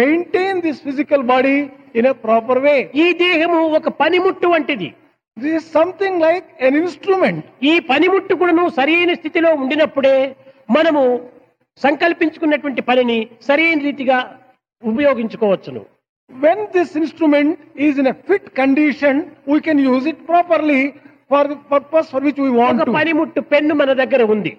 [0.00, 1.56] maintain this physical body
[1.98, 4.88] in proper way ఈ దేహము ఒక పనిముట్టు వంటిది.
[5.36, 10.16] This something like an instrument ఈ పనిముట్టు కూడాను సరి అయిన స్థితిలో ఉండినప్పుడే
[10.76, 11.02] మనము
[11.80, 14.18] సంకల్పించుకున్నటువంటి పనిని సరి అయిన రీతిగా
[14.82, 15.82] ఉపయోగించుకోవచ్చును.
[16.30, 20.80] When this instrument is in fit condition we can use it properly
[21.32, 24.52] for purpose for which we want పనిముట్టు పెన్ను మన దగ్గర ఉంది.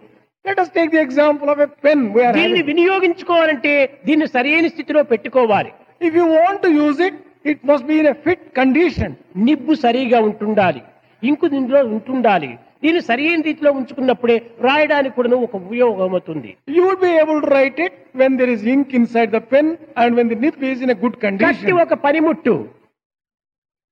[0.78, 1.50] టేక్ ఎగ్జాంపుల్
[1.86, 2.04] పెన్
[2.40, 3.74] దీన్ని వినియోగించుకోవాలంటే
[4.08, 5.72] దీన్ని సరైన స్థితిలో పెట్టుకోవాలి.
[6.08, 7.20] If you want use it
[7.52, 9.16] it must be in fit condition
[9.48, 10.82] nib సరిగా ఉంటుండాలి.
[11.24, 12.50] ఇంకు దీంట్లో ఉంటుండాలి.
[12.84, 16.52] దీన్ని సరైన రీతిలో ఉంచుకున్నప్పుడే రాయడానికి కూడా ఒక ఉపయోగం అవుతుంది.
[16.76, 20.16] You would be able to write it when there is ink inside the pen and
[20.20, 22.56] when the nib is in good condition ఒక పనిముట్టు.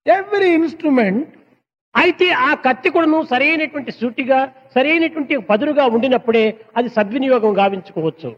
[0.05, 1.23] ఎవ్రీ ఇన్స్ట్రుమెంట్
[1.95, 4.39] అయితే ఆ కత్తి కూడా సరైనటువంటి సూటిగా
[4.75, 6.45] సరైనటువంటి పదునుగా ఉండినప్పుడే
[6.77, 8.29] అది సద్వినియోగం గావించుకోవచ్చు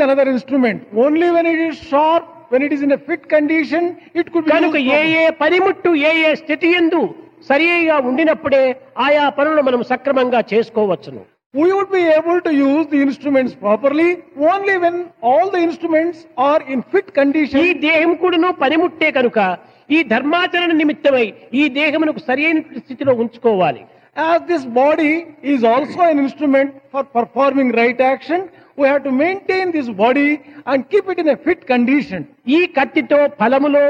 [0.00, 0.78] another instrument.
[1.04, 4.52] Only when it is sharp, when it is in a fit condition, it could be
[4.54, 5.00] కనుక ఏ.
[5.20, 7.00] ఏ పనిముట్టు ఏ ఏ స్థితి ఎందు
[7.48, 8.64] సరిగా ఉండినప్పుడే
[8.98, 11.22] ఆయా పనులు మనం సక్రమంగా చేసుకోవచ్చును
[11.54, 14.08] We would be able to use the instruments properly
[14.46, 17.62] only when all the instruments are in fit ఈ condition.
[17.86, 19.38] దేహం కూడాను పనిముట్టే కనుక
[19.90, 23.82] ఈ ధర్మాచరణ నిమిత్తమై ఈ దేహమునకు సరైన స్థితిలో ఉంచుకోవాలి
[24.16, 28.48] As this body is also an instrument for performing right action,
[28.78, 32.20] we have to maintain this body and keep it in a fit condition.
[32.48, 33.84] ఈ కత్తితో ఫలములో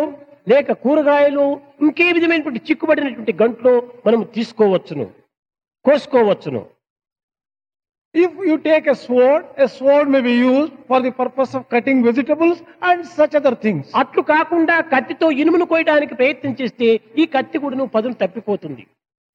[0.47, 1.45] లేక కూరగాయలు
[1.83, 3.75] ఇంకే విధమైనటువంటి చిక్కుబడినటువంటి గంట్లో
[4.07, 5.07] మనం తీసుకోవచ్చును
[5.85, 6.63] కోసుకోవచ్చును
[8.15, 11.99] If you take a sword, a sword may be used for the purpose of cutting
[12.03, 12.59] vegetables
[12.89, 13.85] and such other things.
[14.01, 16.89] అట్లు కాకుండా కత్తితో ఇనుమును కోయడానికి ప్రయత్నం చేస్తే
[17.23, 18.85] ఈ కత్తి కూడా నువ్వు పదును తప్పిపోతుంది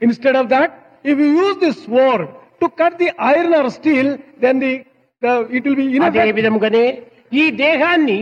[0.01, 0.73] instead of that
[1.11, 2.23] if you use this or
[2.61, 4.11] to cut the iron or steel
[4.45, 4.73] then the
[5.57, 6.85] it will be in అదే విధముగానే
[7.41, 8.19] ఈ దేహాన్ని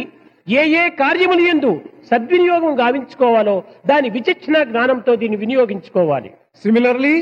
[0.60, 1.72] ఏ ఏ కార్యములు ఎందు
[2.10, 3.56] సద్వినియోగం గావించుకోవాలో
[3.90, 6.30] దాని విచక్షణ జ్ఞానంతో దీన్ని వినియోగించుకోవాలి.
[6.64, 7.16] Similarly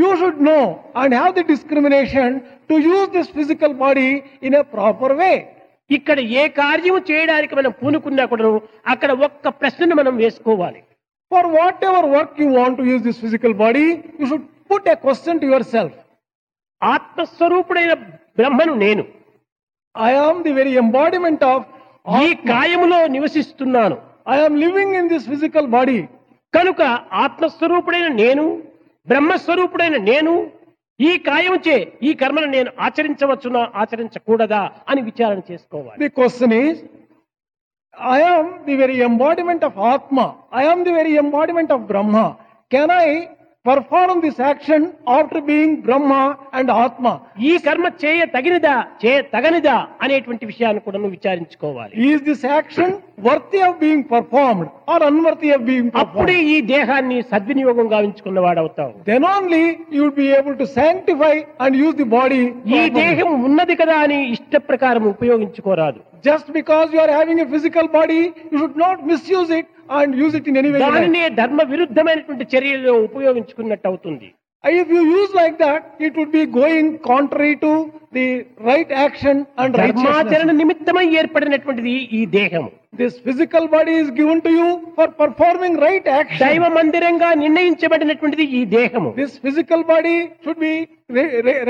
[0.00, 0.58] you should know
[1.02, 2.34] and have the discrimination
[2.68, 4.08] to use this physical body
[4.42, 5.32] in a proper way
[5.90, 8.48] ఇక్కడ ఏ కార్యము చేయడానికి మనం పూనుకున్నా కూడా
[8.86, 10.80] అక్కడ ఒక్క ప్రశ్నను మనం వేసుకోవాలి.
[11.32, 13.86] For whatever work you want to use this physical body,
[14.18, 15.92] you should put a question to yourself.
[16.82, 17.92] ఆత్మస్వరూపుడైన
[18.38, 19.04] బ్రహ్మను నేను
[19.94, 21.58] I am the very embodiment of
[22.20, 22.28] ఈ.
[22.50, 23.96] కాయములో నివసిస్తున్నాను
[24.34, 25.98] I am living in this physical body.
[26.54, 26.80] కనుక
[27.24, 28.44] ఆత్మస్వరూపుడైన నేను
[29.06, 30.32] బ్రహ్మస్వరూపుడైన నేను
[31.00, 31.76] ఈ కాయముచే
[32.08, 36.74] ఈ కర్మను నేను ఆచరించవచ్చునా ఆచరించకూడదా అని విచారణ చేసుకోవాలి The question is,
[37.98, 40.36] I am the very embodiment of Atma.
[40.52, 42.38] I am the very embodiment of Brahma.
[42.70, 43.30] Can I
[43.68, 44.84] perform this action
[45.16, 46.12] after being Brahma
[46.58, 47.06] and atma
[47.48, 48.76] ఈ కర్మ చేయ తగినదా?
[49.02, 49.76] చే తగనిదా?
[50.04, 51.92] అనేటువంటి విషయాన్ని కూడా నువ్వు విచారించుకోవాలి.
[52.08, 52.94] Is this action
[53.28, 58.92] worthy of being performed or unworthy of being అప్పుడే ఈ దేహాన్ని సద్వినియోగం గావించుకున్న వాడు అవుతావు
[59.10, 59.64] then only
[59.96, 62.42] you will be able to sanctify and use the body
[62.78, 66.00] ఈ దేహం ఉన్నది కదా అని ఇష్ట ప్రకారం ఉపయోగించుకోరాదు.
[66.24, 68.20] Just because you are having a physical body
[68.52, 69.68] you should not misuse it
[69.98, 74.28] and use it in any way దానినే ధర్మ విరుద్ధమైనటువంటి చర్యలు ఉపయోగించుకున్నట్టు అవుతుంది.
[74.64, 77.70] If you use like that it would be going contrary to
[78.16, 78.24] the
[78.68, 82.64] right action and ధర్మాచరణ నిమిత్తమై ఏర్పడినటువంటిది ఈ దేహం.
[83.00, 84.66] This physical body is given to you
[84.98, 90.14] for performing right action దైవ మందిరంగా నిర్ణయించబడినటువంటిది ఈ దేహము this physical body
[90.44, 90.74] should be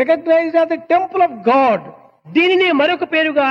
[0.00, 1.84] recognised as temple of God
[2.34, 3.48] దీనిని మరొక పేరుగా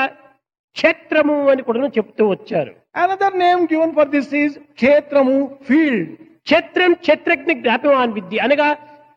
[0.76, 2.72] క్షేత్రము అని కూడా చెప్తూ వచ్చారు.
[2.98, 5.36] Another name given for this is క్షేత్రము
[5.68, 6.10] ఫీల్డ్
[6.48, 8.68] క్షేత్రం క్షేత్రజ్ఞ జ్ఞాపవాన్ విద్య అనగా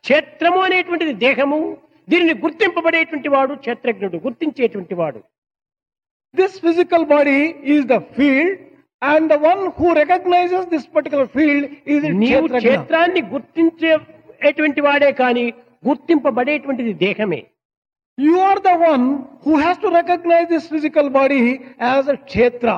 [0.05, 1.59] క్షేత్రము అనేటువంటిది దేహము
[2.07, 5.19] దీనిని గుర్తింపబడేటువంటి వాడు క్షేత్రజ్ఞుడు గుర్తించేటువంటి వాడు.
[6.33, 7.37] This physical body
[7.73, 8.57] is the field
[9.01, 12.05] and the one who recognises this particular field is
[12.57, 15.45] క్షేత్రాన్ని గుర్తించేటువంటి వాడే కానీ
[15.83, 17.41] గుర్తింపబడేటువంటిది దేహమే.
[18.17, 19.05] You are the one
[19.45, 21.41] who has to recognise this physical body
[21.85, 22.69] as a kshetra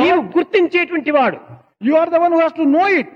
[0.00, 1.38] నీవు గుర్తించేటువంటి వాడు
[1.88, 3.14] you are the one has to know it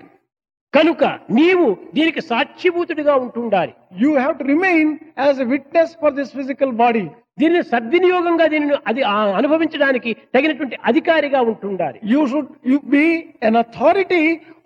[0.74, 1.04] కనుక
[1.38, 3.72] నీవు దీనికి సాక్షిభూతుడిగా ఉంటుండాలి.
[4.02, 4.90] You have to remain
[5.24, 7.04] as witness for this physical body
[7.40, 9.02] దీన్ని సద్వినియోగంగా దీనిని అది
[9.38, 11.98] అనుభవించడానికి తగినటువంటి అధికారిగా ఉంటుండాలి.
[12.12, 13.04] You should you be
[13.48, 14.22] an authority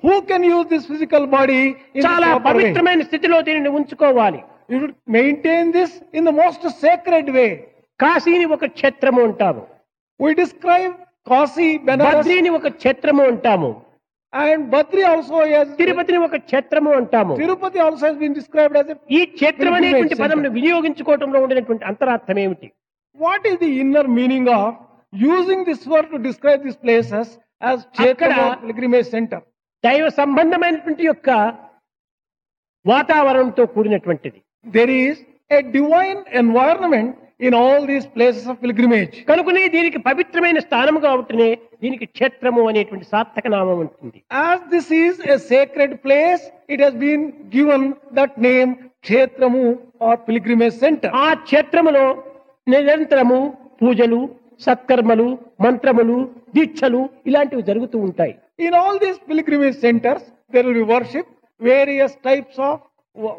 [0.07, 1.61] who can use this physical body
[2.07, 4.41] చాలా పవిత్రమైన స్థితిలో దీనిని ఉంచుకోవాలి.
[4.73, 7.47] You should maintain this in the most sacred way
[8.01, 9.65] కాశీని ఒక క్షేత్రము అంటాము.
[10.21, 10.95] వి డిస్క్రైబ్
[11.31, 11.67] కాశీ
[12.59, 13.71] ఒక క్షేత్రము అంటాము.
[14.33, 15.39] అండ్ బద్రి ఆల్సో
[15.81, 17.33] తిరుపతిని ఒక క్షేత్రము అంటాము.
[17.41, 22.69] Tirupati also has been described as ఈ క్షేత్రం అనేటువంటి పదం వినియోగించుకోవడంలో ఉండేటువంటి అంతరార్థం ఏమిటి?
[23.19, 24.77] What is the inner meaning of
[25.13, 28.31] using this word to describe this places as kshetra
[28.63, 29.45] pilgrimage centre
[29.85, 31.31] దైవ సంబంధమైనటువంటి యొక్క
[32.87, 34.39] వాతావరణంతో కూడినటువంటిది.
[34.67, 35.21] There is
[35.59, 37.17] a divine environment
[37.47, 41.49] in all these places of pilgrimage కనుకనే దీనికి పవిత్రమైన స్థానం కాబట్టి
[41.85, 44.19] దీనికి క్షేత్రము అనేటువంటి సార్థక నామం ఉంటుంది.
[44.43, 47.25] As this is a sacred place it has been
[47.57, 47.87] given
[48.19, 48.73] that name
[49.07, 49.65] క్షేత్రము
[50.09, 52.05] ఆర్ పిల్గ్రిమేజ్ సెంటర్ ఆ క్షేత్రములో
[52.67, 53.41] నిరంతరము
[53.81, 54.21] పూజలు
[54.67, 55.29] సత్కర్మలు
[55.65, 56.17] మంత్రములు
[56.57, 58.35] దీక్షలు ఇలాంటివి జరుగుతూ ఉంటాయి.
[58.67, 61.31] In all these pilgrimage centres there will worship
[61.61, 62.83] various types of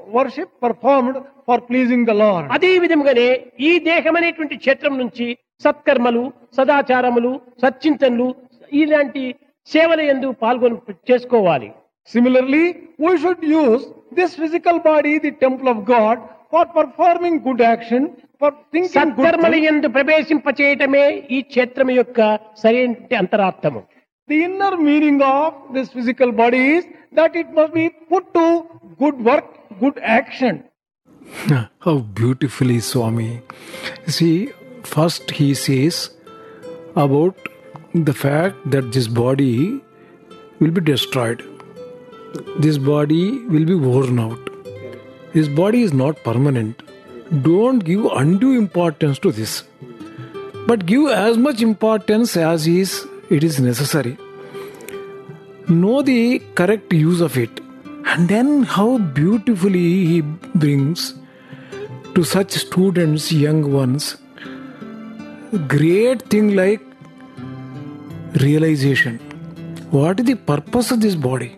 [0.07, 1.17] worship performed
[1.47, 3.27] for pleasing the lord అదే విధంగానే
[3.59, 6.23] ఈ దేహం అనేటువంటి క్షేత్రం నుంచి సత్కర్మలు
[6.57, 7.31] సదాచారములు
[7.63, 8.35] సచ్చింతనలు
[8.71, 9.23] ఇలాంటి
[9.69, 10.77] సేవల ఎందు పాల్గొని
[11.11, 11.69] చేసుకోవాలి.
[12.09, 12.63] Similarly
[12.99, 16.21] we should use this physical body the temple of God
[16.53, 18.07] for performing good action
[18.41, 18.55] for
[18.95, 22.19] సత్కర్మల ఎందు ప్రవేశింప చేయటమే ఈ క్షేత్రం యొక్క
[22.55, 23.81] సరైన అంతరార్థము.
[24.29, 28.45] The inner meaning of this physical body is that it must be put to
[29.03, 30.63] good work good action.
[31.79, 33.41] How beautifully Swami.
[34.07, 34.51] See,
[34.83, 36.11] first he says
[36.95, 37.49] about
[37.93, 39.81] the fact that this body
[40.59, 41.43] will be destroyed.
[42.59, 44.49] This body will be worn out.
[45.33, 46.81] This body is not permanent.
[47.41, 49.63] Don't give undue importance to this.
[50.67, 54.17] But give as much importance as is it is necessary.
[55.67, 57.62] Know the correct use of it.
[58.05, 61.13] And then how beautifully he brings
[62.15, 64.17] to such students, young ones,
[65.67, 66.81] great thing like
[68.41, 69.17] realization.
[69.89, 71.55] What is the purpose of this body?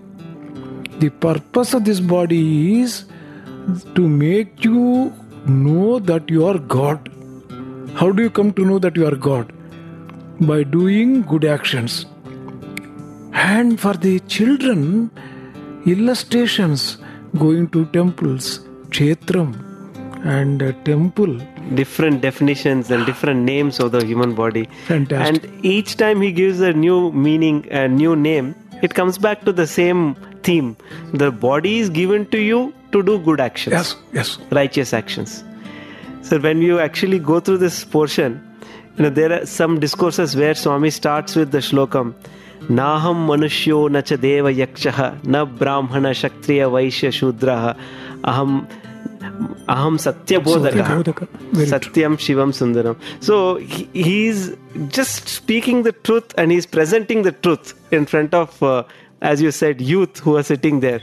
[0.99, 3.05] The purpose of this body is
[3.95, 5.13] to make you
[5.45, 7.09] know that you are God.
[7.95, 9.51] How do you come to know that you are God?
[10.39, 12.05] By doing good actions.
[13.33, 15.11] And for the children,
[15.85, 16.97] illustrations
[17.37, 18.59] going to temples,
[18.89, 19.49] kshetram,
[20.25, 21.37] and uh, temple.
[21.77, 24.61] different definitions and different names of the human body.
[24.87, 25.43] Fantastic.
[25.45, 28.53] And each time he gives a new meaning, a new name,
[28.87, 30.01] it comes back to the same
[30.43, 30.67] theme.
[31.13, 32.59] The body is given to you
[32.91, 34.37] to do good actions, Yes, yes.
[34.51, 35.43] righteous actions.
[36.21, 38.37] So when you actually go through this portion,
[38.97, 42.13] you know there are some discourses where Swami starts with the shlokam.
[42.63, 47.77] Naham manushyo na cha deva yakshah na brahmana kshatriya vaishya shudraha
[48.23, 50.53] aham satya true.
[50.55, 52.97] Satyam Shivam Sundaram.
[53.21, 54.55] So he, he's
[54.87, 58.83] just speaking the truth and he's presenting the truth in front of, uh,
[59.21, 61.01] as you said, youth who are sitting there.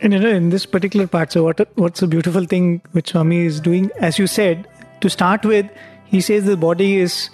[0.00, 3.46] And you know, in this particular part, so what what's a beautiful thing which Swami
[3.46, 3.90] is doing?
[4.00, 4.66] As you said,
[5.00, 5.66] to start with,
[6.06, 7.30] he says the body is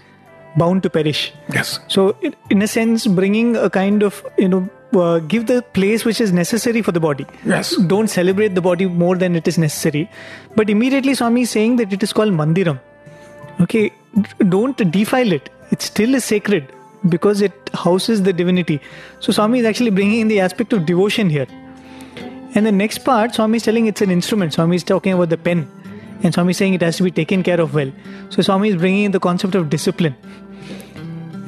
[0.56, 1.32] bound to perish.
[1.52, 1.78] Yes.
[1.88, 6.04] So, in- in a sense, bringing a kind of you know, uh, give the place
[6.04, 7.26] which is necessary for the body.
[7.44, 7.76] Yes.
[7.76, 10.10] Don't celebrate the body more than it is necessary.
[10.56, 12.80] But immediately, Swami is saying that it is called mandiram.
[13.60, 13.92] Okay,
[14.48, 15.50] don't defile it.
[15.70, 16.72] It still is sacred
[17.08, 18.80] because it houses the divinity.
[19.20, 21.46] So, Swami is actually bringing in the aspect of devotion here.
[22.54, 24.54] And the next part, Swami is telling it's an instrument.
[24.54, 25.70] Swami is talking about the pen.
[26.22, 27.92] And Swami is saying it has to be taken care of well.
[28.30, 30.16] So Swami is bringing in the concept of discipline.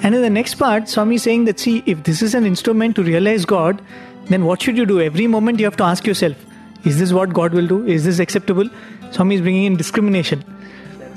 [0.02, 2.96] And in the next part, Swami is saying that see, if this is an instrument
[2.96, 3.82] to realize God,
[4.26, 5.00] then what should you do?
[5.00, 6.36] Every moment you have to ask yourself,
[6.84, 7.86] is this what God will do?
[7.86, 8.68] Is this acceptable?
[9.10, 10.44] Swami is bringing in discrimination.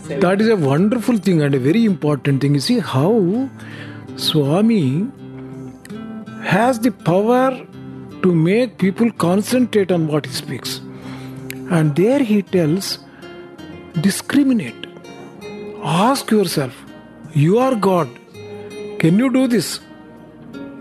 [0.07, 2.55] That is a wonderful thing and a very important thing.
[2.55, 3.49] You see how
[4.17, 5.07] Swami
[6.41, 7.65] has the power
[8.23, 10.81] to make people concentrate on what he speaks.
[11.69, 12.99] And there he tells
[14.01, 14.87] discriminate.
[15.83, 16.73] Ask yourself,
[17.33, 18.09] you are God.
[18.99, 19.79] Can you do this?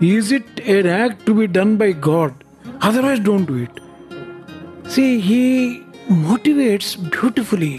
[0.01, 2.35] Is it an act to be done by God?
[2.81, 4.91] Otherwise, don't do it.
[4.91, 7.75] See, he motivates beautifully.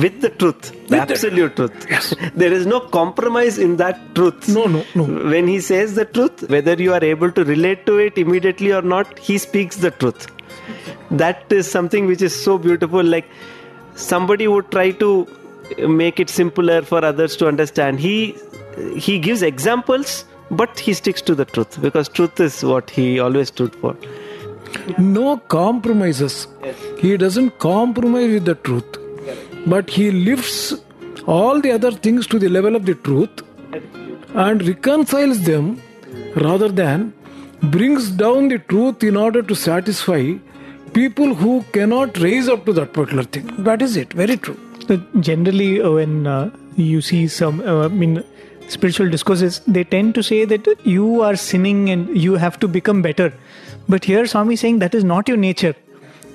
[0.00, 1.86] with the truth, the the- absolute truth.
[1.90, 2.08] Yes.
[2.40, 4.48] there is no compromise in that truth.
[4.56, 5.04] No, no, no.
[5.34, 8.82] When he says the truth, whether you are able to relate to it immediately or
[8.82, 10.26] not, he speaks the truth.
[11.10, 13.02] That is something which is so beautiful.
[13.02, 13.30] Like
[14.06, 15.10] somebody would try to
[16.02, 18.00] make it simpler for others to understand.
[18.00, 18.16] He
[19.06, 20.24] he gives examples,
[20.62, 23.94] but he sticks to the truth because truth is what he always stood for.
[24.98, 26.34] no compromises.
[26.98, 28.98] He doesn't compromise with the truth,
[29.66, 30.74] but he lifts
[31.26, 33.42] all the other things to the level of the truth
[34.34, 35.80] and reconciles them
[36.36, 37.12] rather than
[37.76, 40.22] brings down the truth in order to satisfy
[40.98, 43.46] people who cannot raise up to that particular thing.
[43.68, 44.12] That is it.
[44.12, 44.58] Very true.
[44.86, 48.24] So generally, uh, when uh, you see some, uh, I mean,
[48.68, 53.02] spiritual discourses, they tend to say that you are sinning and you have to become
[53.02, 53.32] better.
[53.88, 55.74] But here, Swami is saying that is not your nature.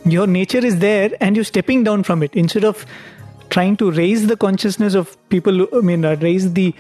[0.06, 2.86] Your nature is there, and you're stepping down from it instead of
[3.50, 5.68] trying to raise the consciousness of people.
[5.74, 6.74] I mean, uh, raise the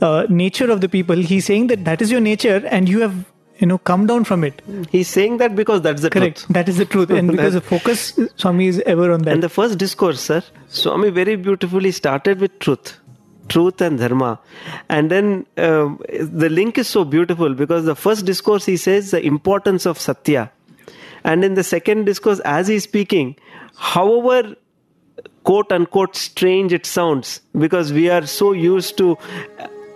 [0.00, 1.16] uh, nature of the people.
[1.16, 3.24] He's saying that that is your nature, and you have,
[3.58, 4.62] you know, come down from it.
[4.90, 6.38] He's saying that because that's the Correct.
[6.38, 6.54] truth.
[6.54, 9.32] That is the truth, and because the focus, Swami is ever on that.
[9.32, 12.98] And the first discourse, sir, Swami very beautifully started with truth,
[13.48, 14.40] truth and dharma.
[14.88, 19.24] And then um, the link is so beautiful because the first discourse he says the
[19.24, 20.50] importance of satya.
[21.24, 23.36] And in the second discourse, as he's speaking,
[23.76, 24.56] however
[25.44, 29.16] quote unquote strange it sounds, because we are so used to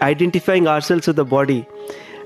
[0.01, 1.67] identifying ourselves with the body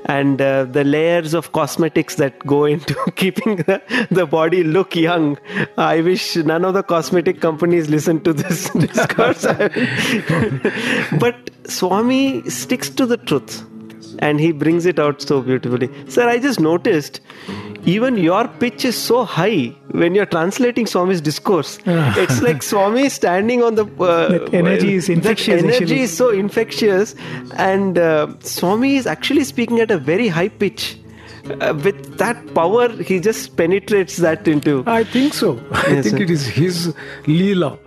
[0.07, 5.39] and uh, the layers of cosmetics that go into keeping the, the body look young.
[5.77, 9.45] I wish none of the cosmetic companies listen to this discourse.
[11.19, 13.65] but Swami sticks to the truth
[14.19, 15.91] and he brings it out so beautifully.
[16.09, 17.21] Sir, I just noticed
[17.85, 21.79] even your pitch is so high when you're translating Swami's discourse.
[21.87, 23.85] it's like Swami standing on the.
[23.87, 26.01] Uh, That energy is infectious, energy actually.
[26.03, 27.15] is so infectious,
[27.57, 30.97] and uh, Swami is actually speaking at a very high pitch.
[31.61, 34.85] Uh, with that power, he just penetrates that into.
[34.87, 35.59] I think so.
[35.73, 36.23] I Yes, think sir.
[36.25, 37.79] it is his Leela.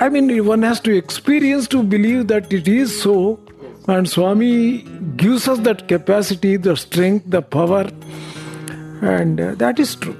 [0.00, 3.38] I mean, one has to experience to believe that it is so.
[3.86, 4.82] And Swami
[5.16, 7.88] gives us that capacity, the strength, the power.
[9.02, 10.16] And uh, that is true.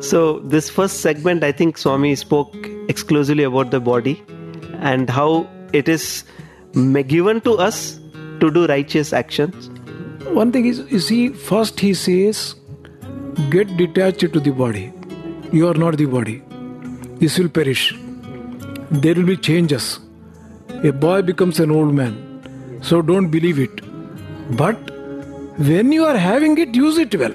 [0.00, 2.54] So, this first segment, I think Swami spoke
[2.88, 4.22] exclusively about the body
[4.80, 6.24] and how it is
[6.72, 7.98] given to us
[8.40, 9.70] to do righteous actions.
[10.28, 12.54] One thing is, you see, first he says,
[13.50, 14.92] get detached to the body.
[15.52, 16.42] You are not the body.
[17.18, 17.92] This will perish.
[18.90, 19.98] There will be changes.
[20.84, 22.80] A boy becomes an old man.
[22.82, 23.80] So don't believe it.
[24.56, 24.76] But
[25.58, 27.34] when you are having it, use it well.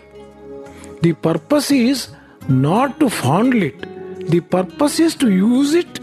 [1.06, 2.10] The purpose is
[2.47, 3.82] not to fondle it.
[4.30, 5.99] The purpose is to use it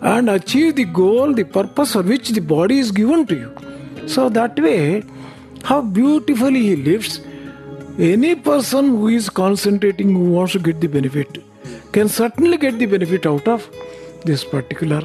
[0.00, 4.08] and achieve the goal, the purpose for which the body is given to you.
[4.08, 5.02] So that way,
[5.64, 7.20] how beautifully he lives.
[7.98, 11.42] Any person who is concentrating, who wants to get the benefit,
[11.92, 13.68] can certainly get the benefit out of
[14.24, 15.02] this particular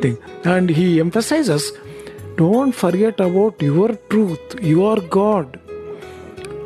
[0.00, 0.18] thing.
[0.44, 1.72] And he emphasizes
[2.36, 5.60] don't forget about your truth, your God.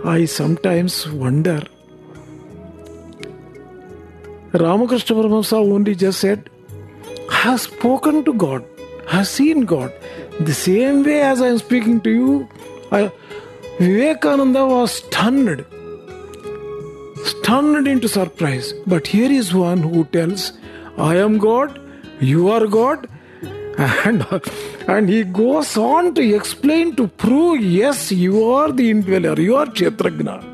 [0.05, 1.63] I sometimes wonder.
[4.53, 6.51] Ramakrishna Paramahamsa only just said,
[7.31, 8.65] have spoken to God,
[9.07, 9.93] have seen God.
[10.41, 12.49] The same way as I am speaking to you,
[12.91, 13.11] I,
[13.79, 15.65] Vivekananda was stunned.
[17.25, 18.75] stunned into surprise.
[18.87, 20.53] But here is one who tells,
[20.99, 21.81] I am God,
[22.21, 23.09] you are God.
[23.79, 24.27] And,
[24.87, 29.67] and he goes on to explain to prove, yes, you are the indweller, you are
[29.67, 30.52] Kshetragna.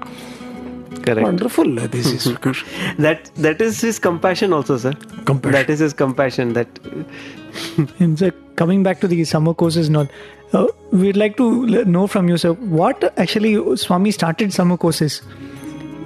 [1.09, 1.25] Correct.
[1.25, 1.79] Wonderful.
[1.81, 2.25] uh, This is
[3.07, 4.93] That that is his compassion also, sir.
[5.25, 5.53] Compassion.
[5.53, 6.53] That is his compassion.
[6.59, 6.81] That
[8.07, 10.07] And so coming back to the summer courses, now,
[10.53, 15.23] uh, we'd like to know from you, sir, what actually Swami started summer courses,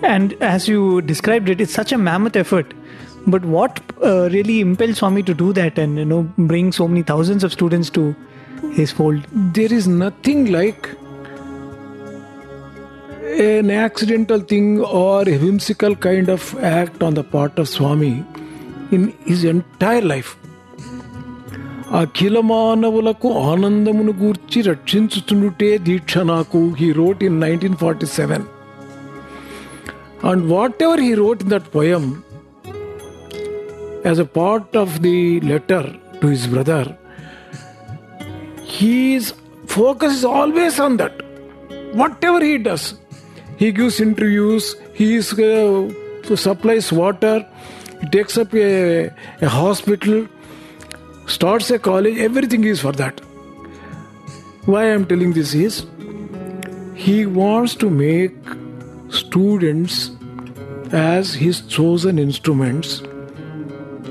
[0.03, 2.75] and as you described it, it's such a mammoth effort.
[3.27, 6.23] But what uh, really impelled Swami to do that, and you know,
[6.53, 8.15] bring so many thousands of students to
[8.81, 9.27] his fold?
[9.59, 10.89] there is nothing like
[13.61, 14.69] an accidental thing
[15.01, 16.43] or a whimsical kind of
[16.79, 18.15] act on the part of Swami
[18.97, 20.33] in his entire life.
[22.01, 28.47] అఖిల మానవులకు ఆనందమును గూర్చి రక్షించుచునుటే దీక్ష నాకు he wrote in nineteen forty seven
[30.31, 30.45] and
[30.87, 32.07] whatever he wrote in that poem
[34.09, 35.17] as a part of the
[35.53, 35.89] letter
[36.23, 36.91] to his brother
[38.75, 39.25] his
[39.67, 41.17] focus is always on that.
[41.95, 42.85] Whatever he does,
[43.63, 47.35] he gives interviews, he is, uh, supplies water,
[48.01, 49.11] he takes up a,
[49.41, 50.27] a hospital,
[51.27, 53.21] starts a college, everything is for that.
[54.65, 55.87] Why I am telling this is
[56.97, 58.35] he wants to make
[59.11, 60.11] students
[60.91, 63.01] as his chosen instruments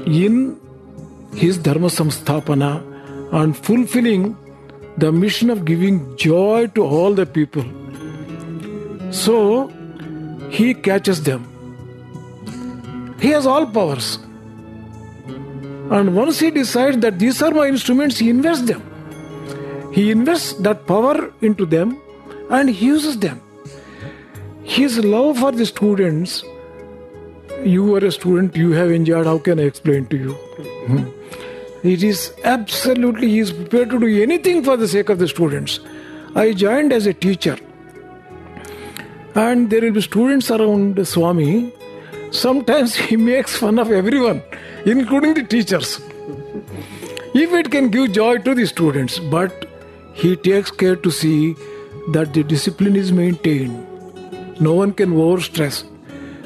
[0.06, 0.40] in
[1.36, 2.72] his dharma samsthapana
[3.34, 4.26] and fulfilling
[4.98, 7.64] the mission of giving joy to all the people.
[9.12, 9.68] So
[10.50, 11.48] he catches them.
[13.20, 14.18] He has all powers.
[15.92, 18.82] And once he decides that these are my instruments, he invests them.
[19.94, 22.02] He invests that power into them
[22.50, 23.42] and he uses them.
[24.64, 26.44] His love for the students,
[27.64, 30.34] you were a student, you have enjoyed, how can I explain to you?
[30.88, 31.10] Hmm.
[31.84, 35.80] It is absolutely, he is prepared to do anything for the sake of the students.
[36.36, 37.58] I joined as a teacher,
[39.36, 41.72] and there will be students around Swami.
[42.32, 44.42] Sometimes he makes fun of everyone,
[44.86, 46.00] including the teachers.
[47.34, 49.66] If it can give joy to the students, but
[50.14, 51.56] he takes care to see
[52.12, 53.88] that the discipline is maintained.
[54.60, 55.86] No one can over stress.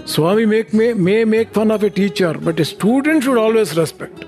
[0.05, 4.25] Swami make, may, may make fun of a teacher, but a student should always respect.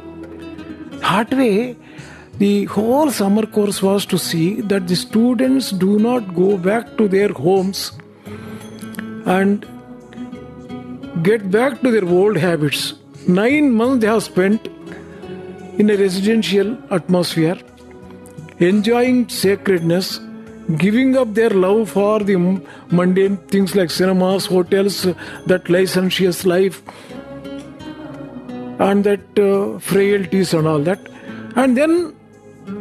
[1.02, 1.76] That way,
[2.40, 7.08] the whole summer course was to see that the students do not go back to
[7.08, 7.92] their homes
[9.36, 9.66] and
[11.24, 12.94] get back to their old habits.
[13.28, 14.68] Nine months they have spent
[15.78, 17.58] in a residential atmosphere,
[18.60, 20.20] enjoying sacredness,
[20.78, 22.36] giving up their love for the
[22.92, 25.04] mundane things like cinemas, hotels,
[25.46, 26.82] that licentious life,
[28.80, 31.00] and that uh, frailties and all that.
[31.56, 32.16] And then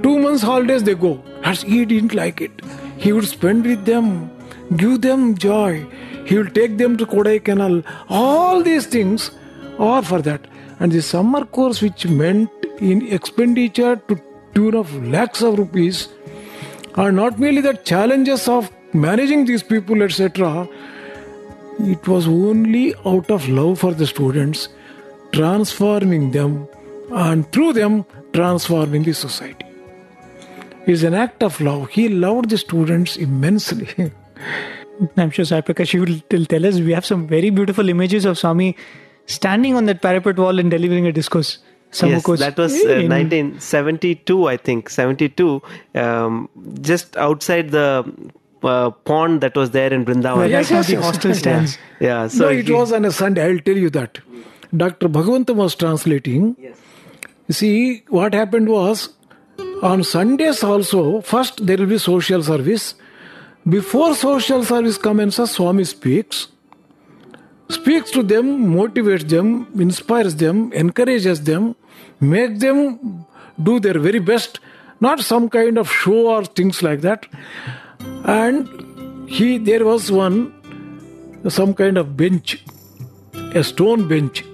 [0.02, 1.22] two months holidays they go.
[1.42, 2.50] As he didn't like it.
[2.98, 4.30] He would spend with them,
[4.76, 5.86] give them joy.
[6.26, 7.84] He will take them to Kodaikanal.
[8.08, 9.30] All these things
[9.78, 10.40] are for that.
[10.80, 14.20] And the summer course, which meant in expenditure to
[14.54, 16.08] tune of lakhs of rupees,
[16.96, 20.68] are not merely the challenges of managing these people, etc.
[21.78, 24.68] It was only out of love for the students,
[25.32, 26.66] transforming them,
[27.12, 29.66] and through them, transforming the society.
[30.86, 31.90] It's an act of love.
[31.90, 34.12] He loved the students immensely.
[35.16, 36.78] I'm sure Sai Prakash, you will will tell us.
[36.80, 38.76] We have some very beautiful images of Swami
[39.26, 41.58] standing on that parapet wall and delivering a discourse.
[41.90, 44.90] Summer yes, that was uh, 1972, I think.
[44.90, 45.62] 72,
[45.94, 46.48] um,
[46.80, 48.04] just outside the
[48.62, 50.36] uh, pond that was there in Vrindavan.
[50.38, 51.04] Where Yes, yes, the yes.
[51.04, 51.78] hostel stands.
[52.00, 53.44] Yeah, so no, it he- was on a Sunday.
[53.48, 54.18] I'll tell you that.
[54.76, 55.08] Dr.
[55.08, 56.56] Bhagavantam was translating.
[56.58, 56.76] Yes.
[57.48, 59.10] You see, what happened was
[59.82, 62.94] on Sundays also, first there will be social service.
[63.68, 66.48] Before social service commences, Swami speaks.
[67.68, 71.74] Speaks to them, motivates them, inspires them, encourages them,
[72.20, 73.26] makes them
[73.60, 74.60] do their very best,
[75.00, 77.26] not some kind of show or things like that.
[78.24, 80.52] And he there was one
[81.48, 82.62] some kind of bench,
[83.54, 84.44] a stone bench,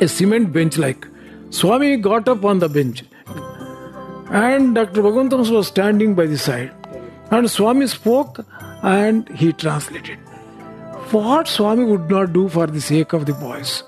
[0.00, 1.06] a cement bench like.
[1.50, 3.04] Swami got up on the bench
[4.30, 5.02] and Dr.
[5.02, 6.72] Bhagavantams was standing by the side.
[7.30, 8.44] And Swami spoke
[8.82, 10.18] and he translated.
[11.10, 13.82] What Swami would not do for the sake of the boys.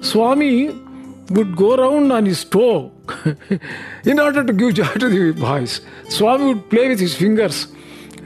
[0.00, 0.68] Swami
[1.30, 2.90] would go around on his toe
[4.04, 5.80] in order to give joy to the boys.
[6.08, 7.68] Swami would play with his fingers,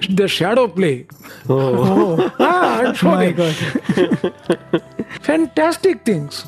[0.09, 1.07] the shadow play.
[1.49, 3.55] Oh, Ah, and show my them.
[3.93, 4.83] God.
[5.23, 6.47] fantastic things.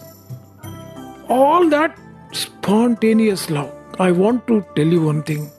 [1.28, 1.98] All that
[2.32, 3.72] spontaneous love.
[3.98, 5.50] I want to tell you one thing.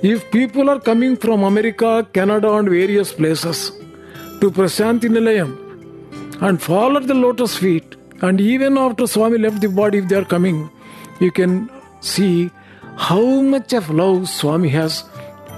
[0.00, 3.72] If people are coming from America, Canada, and various places
[4.40, 5.56] to Prasanthi Nilayam
[6.40, 10.14] and fall at the lotus feet, and even after Swami left the body, if they
[10.14, 10.70] are coming,
[11.18, 11.68] you can
[12.00, 12.48] see
[12.96, 15.02] how much of love Swami has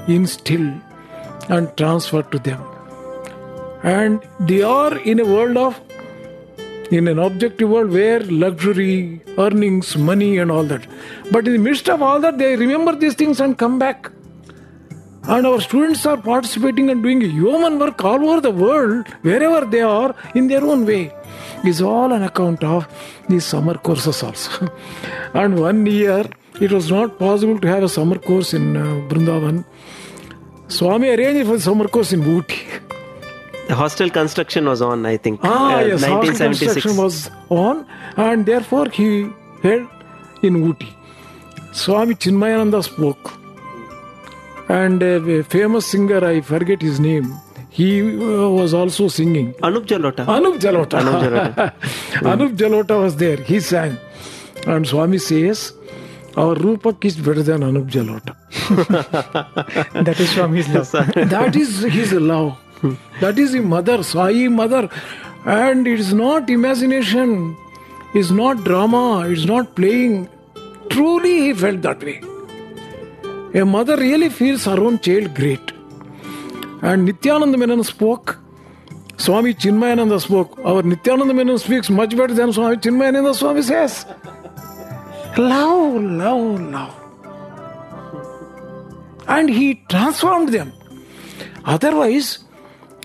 [0.08, 0.72] instilled
[1.50, 2.62] and transferred to them.
[3.82, 5.78] And they are in a world of
[6.90, 10.86] in an objective world where luxury, earnings, money, and all that.
[11.30, 14.10] But in the midst of all that, they remember these things and come back.
[15.24, 19.82] And our students are participating and doing human work all over the world, wherever they
[19.82, 21.12] are, in their own way.
[21.64, 22.88] Is all on account of
[23.28, 24.72] these summer courses also.
[25.34, 26.24] and one year,
[26.60, 29.64] it was not possible to have a summer course in uh, Brindavan.
[30.68, 32.80] Swami arranged for the summer course in Ooty.
[33.68, 35.40] The hostel construction was on, I think.
[35.42, 36.72] Ah, uh, yes, 1976.
[36.72, 39.30] construction was on, and therefore he
[39.62, 39.88] held
[40.42, 40.88] in Ooty.
[41.72, 43.39] Swami Chinmayananda spoke,
[44.78, 47.32] and a famous singer, I forget his name,
[47.70, 49.52] he uh, was also singing.
[49.68, 50.26] Anup Jalota.
[50.26, 51.00] Anup Jalota.
[51.00, 51.74] Anup Jalota.
[52.32, 53.36] Anup Jalota was there.
[53.36, 53.96] He sang,
[54.66, 55.72] and Swami says,
[56.36, 58.36] "Our Rupak is better than Anup Jalota."
[60.04, 60.90] That is Swami's love.
[61.34, 62.58] that is his love.
[63.20, 64.88] That is his mother, Sai mother.
[65.44, 67.56] And it's not imagination,
[68.14, 70.28] it's not drama, it's not playing.
[70.90, 72.20] Truly, he felt that way.
[73.52, 75.72] A mother really feels her own child great.
[76.82, 78.38] And Nityananda Menon spoke,
[79.16, 80.58] Swami Chinmayananda spoke.
[80.64, 84.06] Our Nityananda Menon speaks much better than Swami Chinmayananda Swami says.
[85.36, 86.94] Love, love, love.
[89.28, 90.72] And he transformed them.
[91.64, 92.38] Otherwise,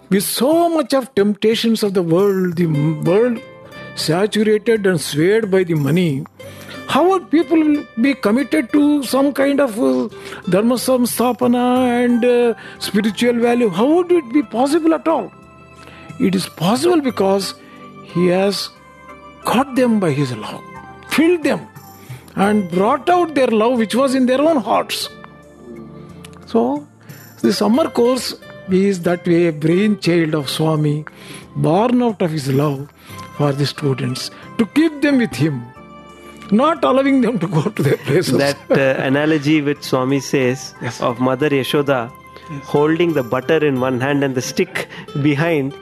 [0.10, 3.42] with so much of temptations of the world, the world
[3.96, 6.24] saturated and swayed by the money,
[6.88, 10.08] how would people be committed to some kind of uh,
[10.50, 13.70] dharma samstapana and uh, spiritual value?
[13.70, 15.32] How would it be possible at all?
[16.20, 17.56] It is possible because
[18.04, 18.70] he has
[19.44, 20.64] caught them by his love,
[21.10, 21.68] filled them,
[22.36, 25.10] and brought out their love which was in their own hearts.
[26.46, 26.88] So,
[27.42, 28.36] the summer course
[28.70, 31.06] is that way a brainchild of Swami,
[31.56, 32.90] born out of his love
[33.38, 35.62] for the students, to keep them with him,
[36.52, 38.38] not allowing them to go to their places.
[38.38, 41.02] that uh, analogy which Swami says Yes.
[41.02, 42.12] of Mother Yashoda
[42.64, 44.88] holding the butter in one hand and the stick
[45.22, 45.74] behind.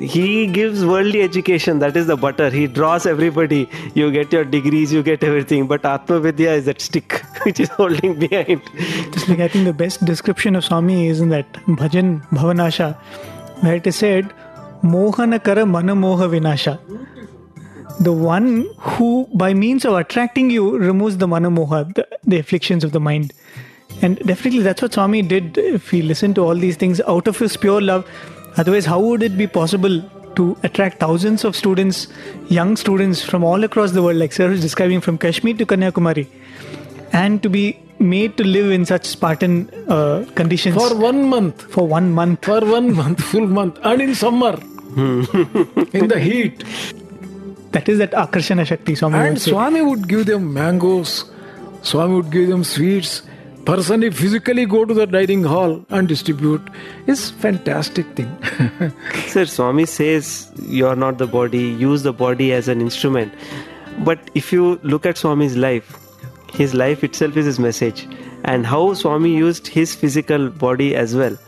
[0.00, 2.50] He gives worldly education, that is the butter.
[2.50, 3.68] He draws everybody.
[3.94, 5.66] You get your degrees, you get everything.
[5.66, 8.62] But Atma Vidya is that stick which is holding behind.
[9.12, 12.96] Just like I think the best description of Swami is in that Bhajan Bhavanasha,
[13.62, 14.32] where it is said,
[14.82, 16.78] Mohana Kara Mana Moha Vinasha.
[18.00, 22.84] The one who, by means of attracting you, removes the Mana Moha, the, the afflictions
[22.84, 23.32] of the mind.
[24.00, 27.38] And definitely that's what Swami did if he listened to all these things out of
[27.38, 28.08] his pure love.
[28.56, 30.02] Otherwise, how would it be possible
[30.36, 32.08] to attract thousands of students,
[32.48, 36.26] young students from all across the world, like Sir was describing from Kashmir to Kanyakumari,
[37.12, 41.86] and to be made to live in such Spartan uh, conditions for one month, for
[41.86, 42.44] one month?
[42.44, 44.58] for one month, full month, and in summer,
[44.96, 46.64] in the heat.
[47.72, 49.50] That is that Akarshana Shakti, Swami And would say.
[49.50, 51.24] Swami would give them mangoes,
[51.82, 53.22] Swami would give them sweets.
[53.64, 56.60] Personally, physically go to the dining hall and distribute.
[57.06, 58.92] It's fantastic thing.
[59.28, 63.32] Sir, Swami says you are not the body, use the body as an instrument.
[64.00, 65.96] But if you look at Swami's life,
[66.52, 68.08] his life itself is his message.
[68.44, 71.38] And how Swami used his physical body as well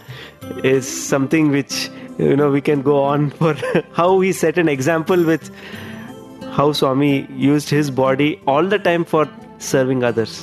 [0.63, 3.57] is something which you know we can go on for
[3.93, 5.51] how he set an example with
[6.57, 9.29] how Swami used his body all the time for
[9.59, 10.35] serving others.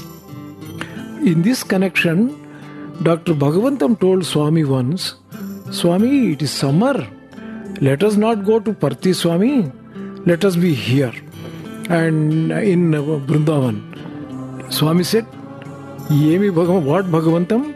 [1.31, 2.19] In this connection,
[3.03, 3.33] Dr.
[3.33, 5.15] Bhagavantam told Swami once,
[5.71, 7.07] Swami, it is summer.
[7.79, 9.71] Let us not go to Parthi Swami.
[10.25, 11.13] Let us be here.
[11.89, 13.77] And in Vrindavan,
[14.71, 15.25] Swami said,
[16.09, 17.73] Yemi Bhagavan, what Bhagavantam?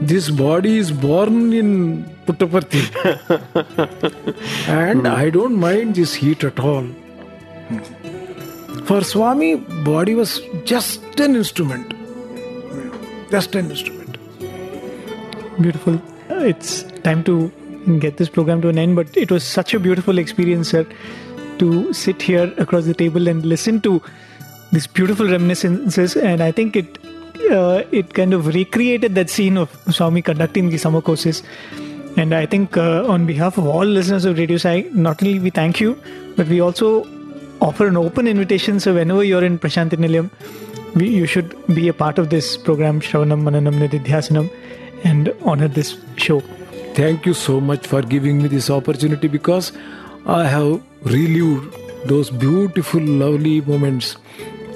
[0.00, 2.82] This body is born in Puttaparthi.
[4.68, 5.06] and hmm.
[5.06, 6.86] I don't mind this heat at all.
[8.84, 11.94] For Swami, body was just an instrument.
[13.30, 14.18] Just an instrument.
[15.60, 16.00] Beautiful.
[16.30, 17.50] Uh, It's time to
[17.98, 20.86] get this program to an end, but it was such a beautiful experience, sir,
[21.58, 24.02] to sit here across the table and listen to
[24.72, 26.16] these beautiful reminiscences.
[26.16, 26.98] And I think it
[27.50, 31.42] uh, it kind of recreated that scene of Swami conducting the summer courses.
[32.16, 35.50] And I think uh, on behalf of all listeners of Radio Sai, not only we
[35.50, 35.98] thank you,
[36.36, 37.04] but we also
[37.66, 38.80] offer an open invitation.
[38.80, 40.30] So whenever you're in Prashanti Nilayam,
[40.94, 44.50] we, you should be a part of this program, Shravanam Mananam Nididhyasanam,
[45.04, 46.40] and honor this show.
[46.94, 49.72] Thank you so much for giving me this opportunity because
[50.26, 51.74] I have relived
[52.08, 54.16] those beautiful, lovely moments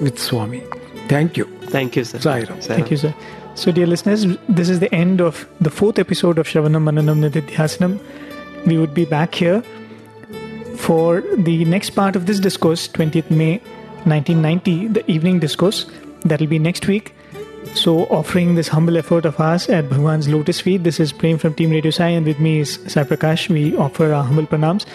[0.01, 0.63] with Swami.
[1.07, 1.45] Thank you.
[1.77, 2.19] Thank you, sir.
[2.19, 2.63] Sairam.
[2.63, 3.13] Thank you, sir.
[3.55, 7.99] So, dear listeners, this is the end of the fourth episode of Shravanam Mananam Nididhyasanam.
[8.65, 9.63] We would be back here
[10.81, 13.59] for the next part of this discourse, 20th May
[14.05, 15.85] 1990, the evening discourse.
[16.25, 17.13] That'll be next week.
[17.75, 21.53] So, offering this humble effort of ours at Bhagwan's Lotus Feet, this is Prem from
[21.53, 23.47] Team Radio Sai, and with me is Sai Prakash.
[23.49, 24.85] We offer our humble pranams.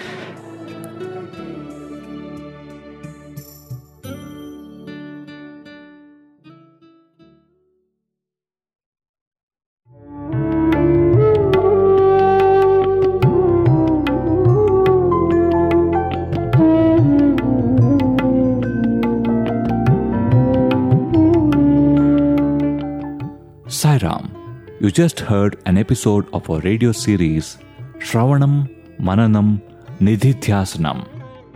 [24.87, 27.59] You just heard an episode of our radio series
[27.99, 28.53] Shravanam
[29.01, 29.61] Mananam
[29.99, 31.01] Nididhyasanam.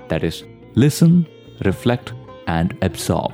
[0.09, 0.43] That is,
[0.75, 1.29] listen,
[1.65, 2.13] reflect,
[2.49, 3.33] and absorb.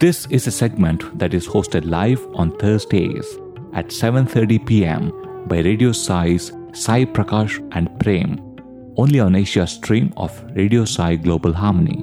[0.00, 3.26] This is a segment that is hosted live on Thursdays
[3.74, 5.12] at 7:30 p.m.
[5.48, 8.36] by Radio Sai's Sai Prakash and Prem,
[8.96, 12.02] only on Asia stream of Radio Sai Global Harmony.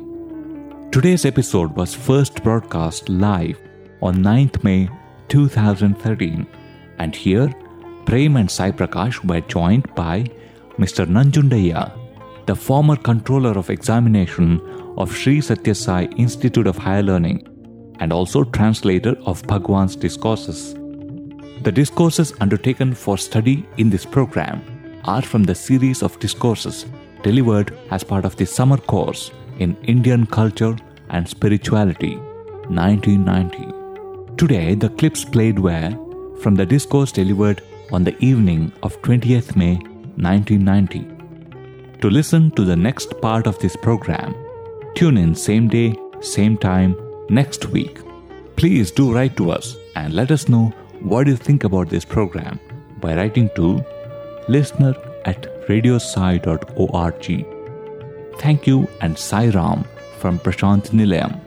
[0.91, 3.57] Today's episode was first broadcast live
[4.03, 4.81] on 9th May
[5.33, 6.45] 2013,
[6.99, 7.51] and here
[8.05, 10.25] Prem and Sai Prakash were joined by
[10.77, 11.07] Mr.
[11.07, 11.91] Nanjundaiah,
[12.45, 14.61] the former controller of examination
[14.97, 17.39] of Sri Sathya Sai Institute of Higher Learning
[17.99, 20.73] and also translator of Bhagwan's discourses.
[21.63, 24.61] The discourses undertaken for study in this program
[25.05, 26.85] are from the series of discourses
[27.23, 30.75] delivered as part of the summer course in Indian Culture
[31.09, 32.17] and Spirituality
[32.67, 33.82] 1990.
[34.37, 35.91] Today, the clips played were
[36.41, 37.61] from the discourse delivered
[37.91, 39.75] on the evening of 20th May
[40.15, 41.99] 1990.
[42.01, 44.35] To listen to the next part of this program,
[44.95, 46.95] tune in same day, same time
[47.29, 47.99] next week.
[48.55, 52.59] Please do write to us and let us know what you think about this program
[52.99, 53.85] by writing to
[54.49, 57.45] listener at radiosai.org.
[58.39, 59.85] Thank you and Sai Ram
[60.19, 61.39] from Prashant Nilayam.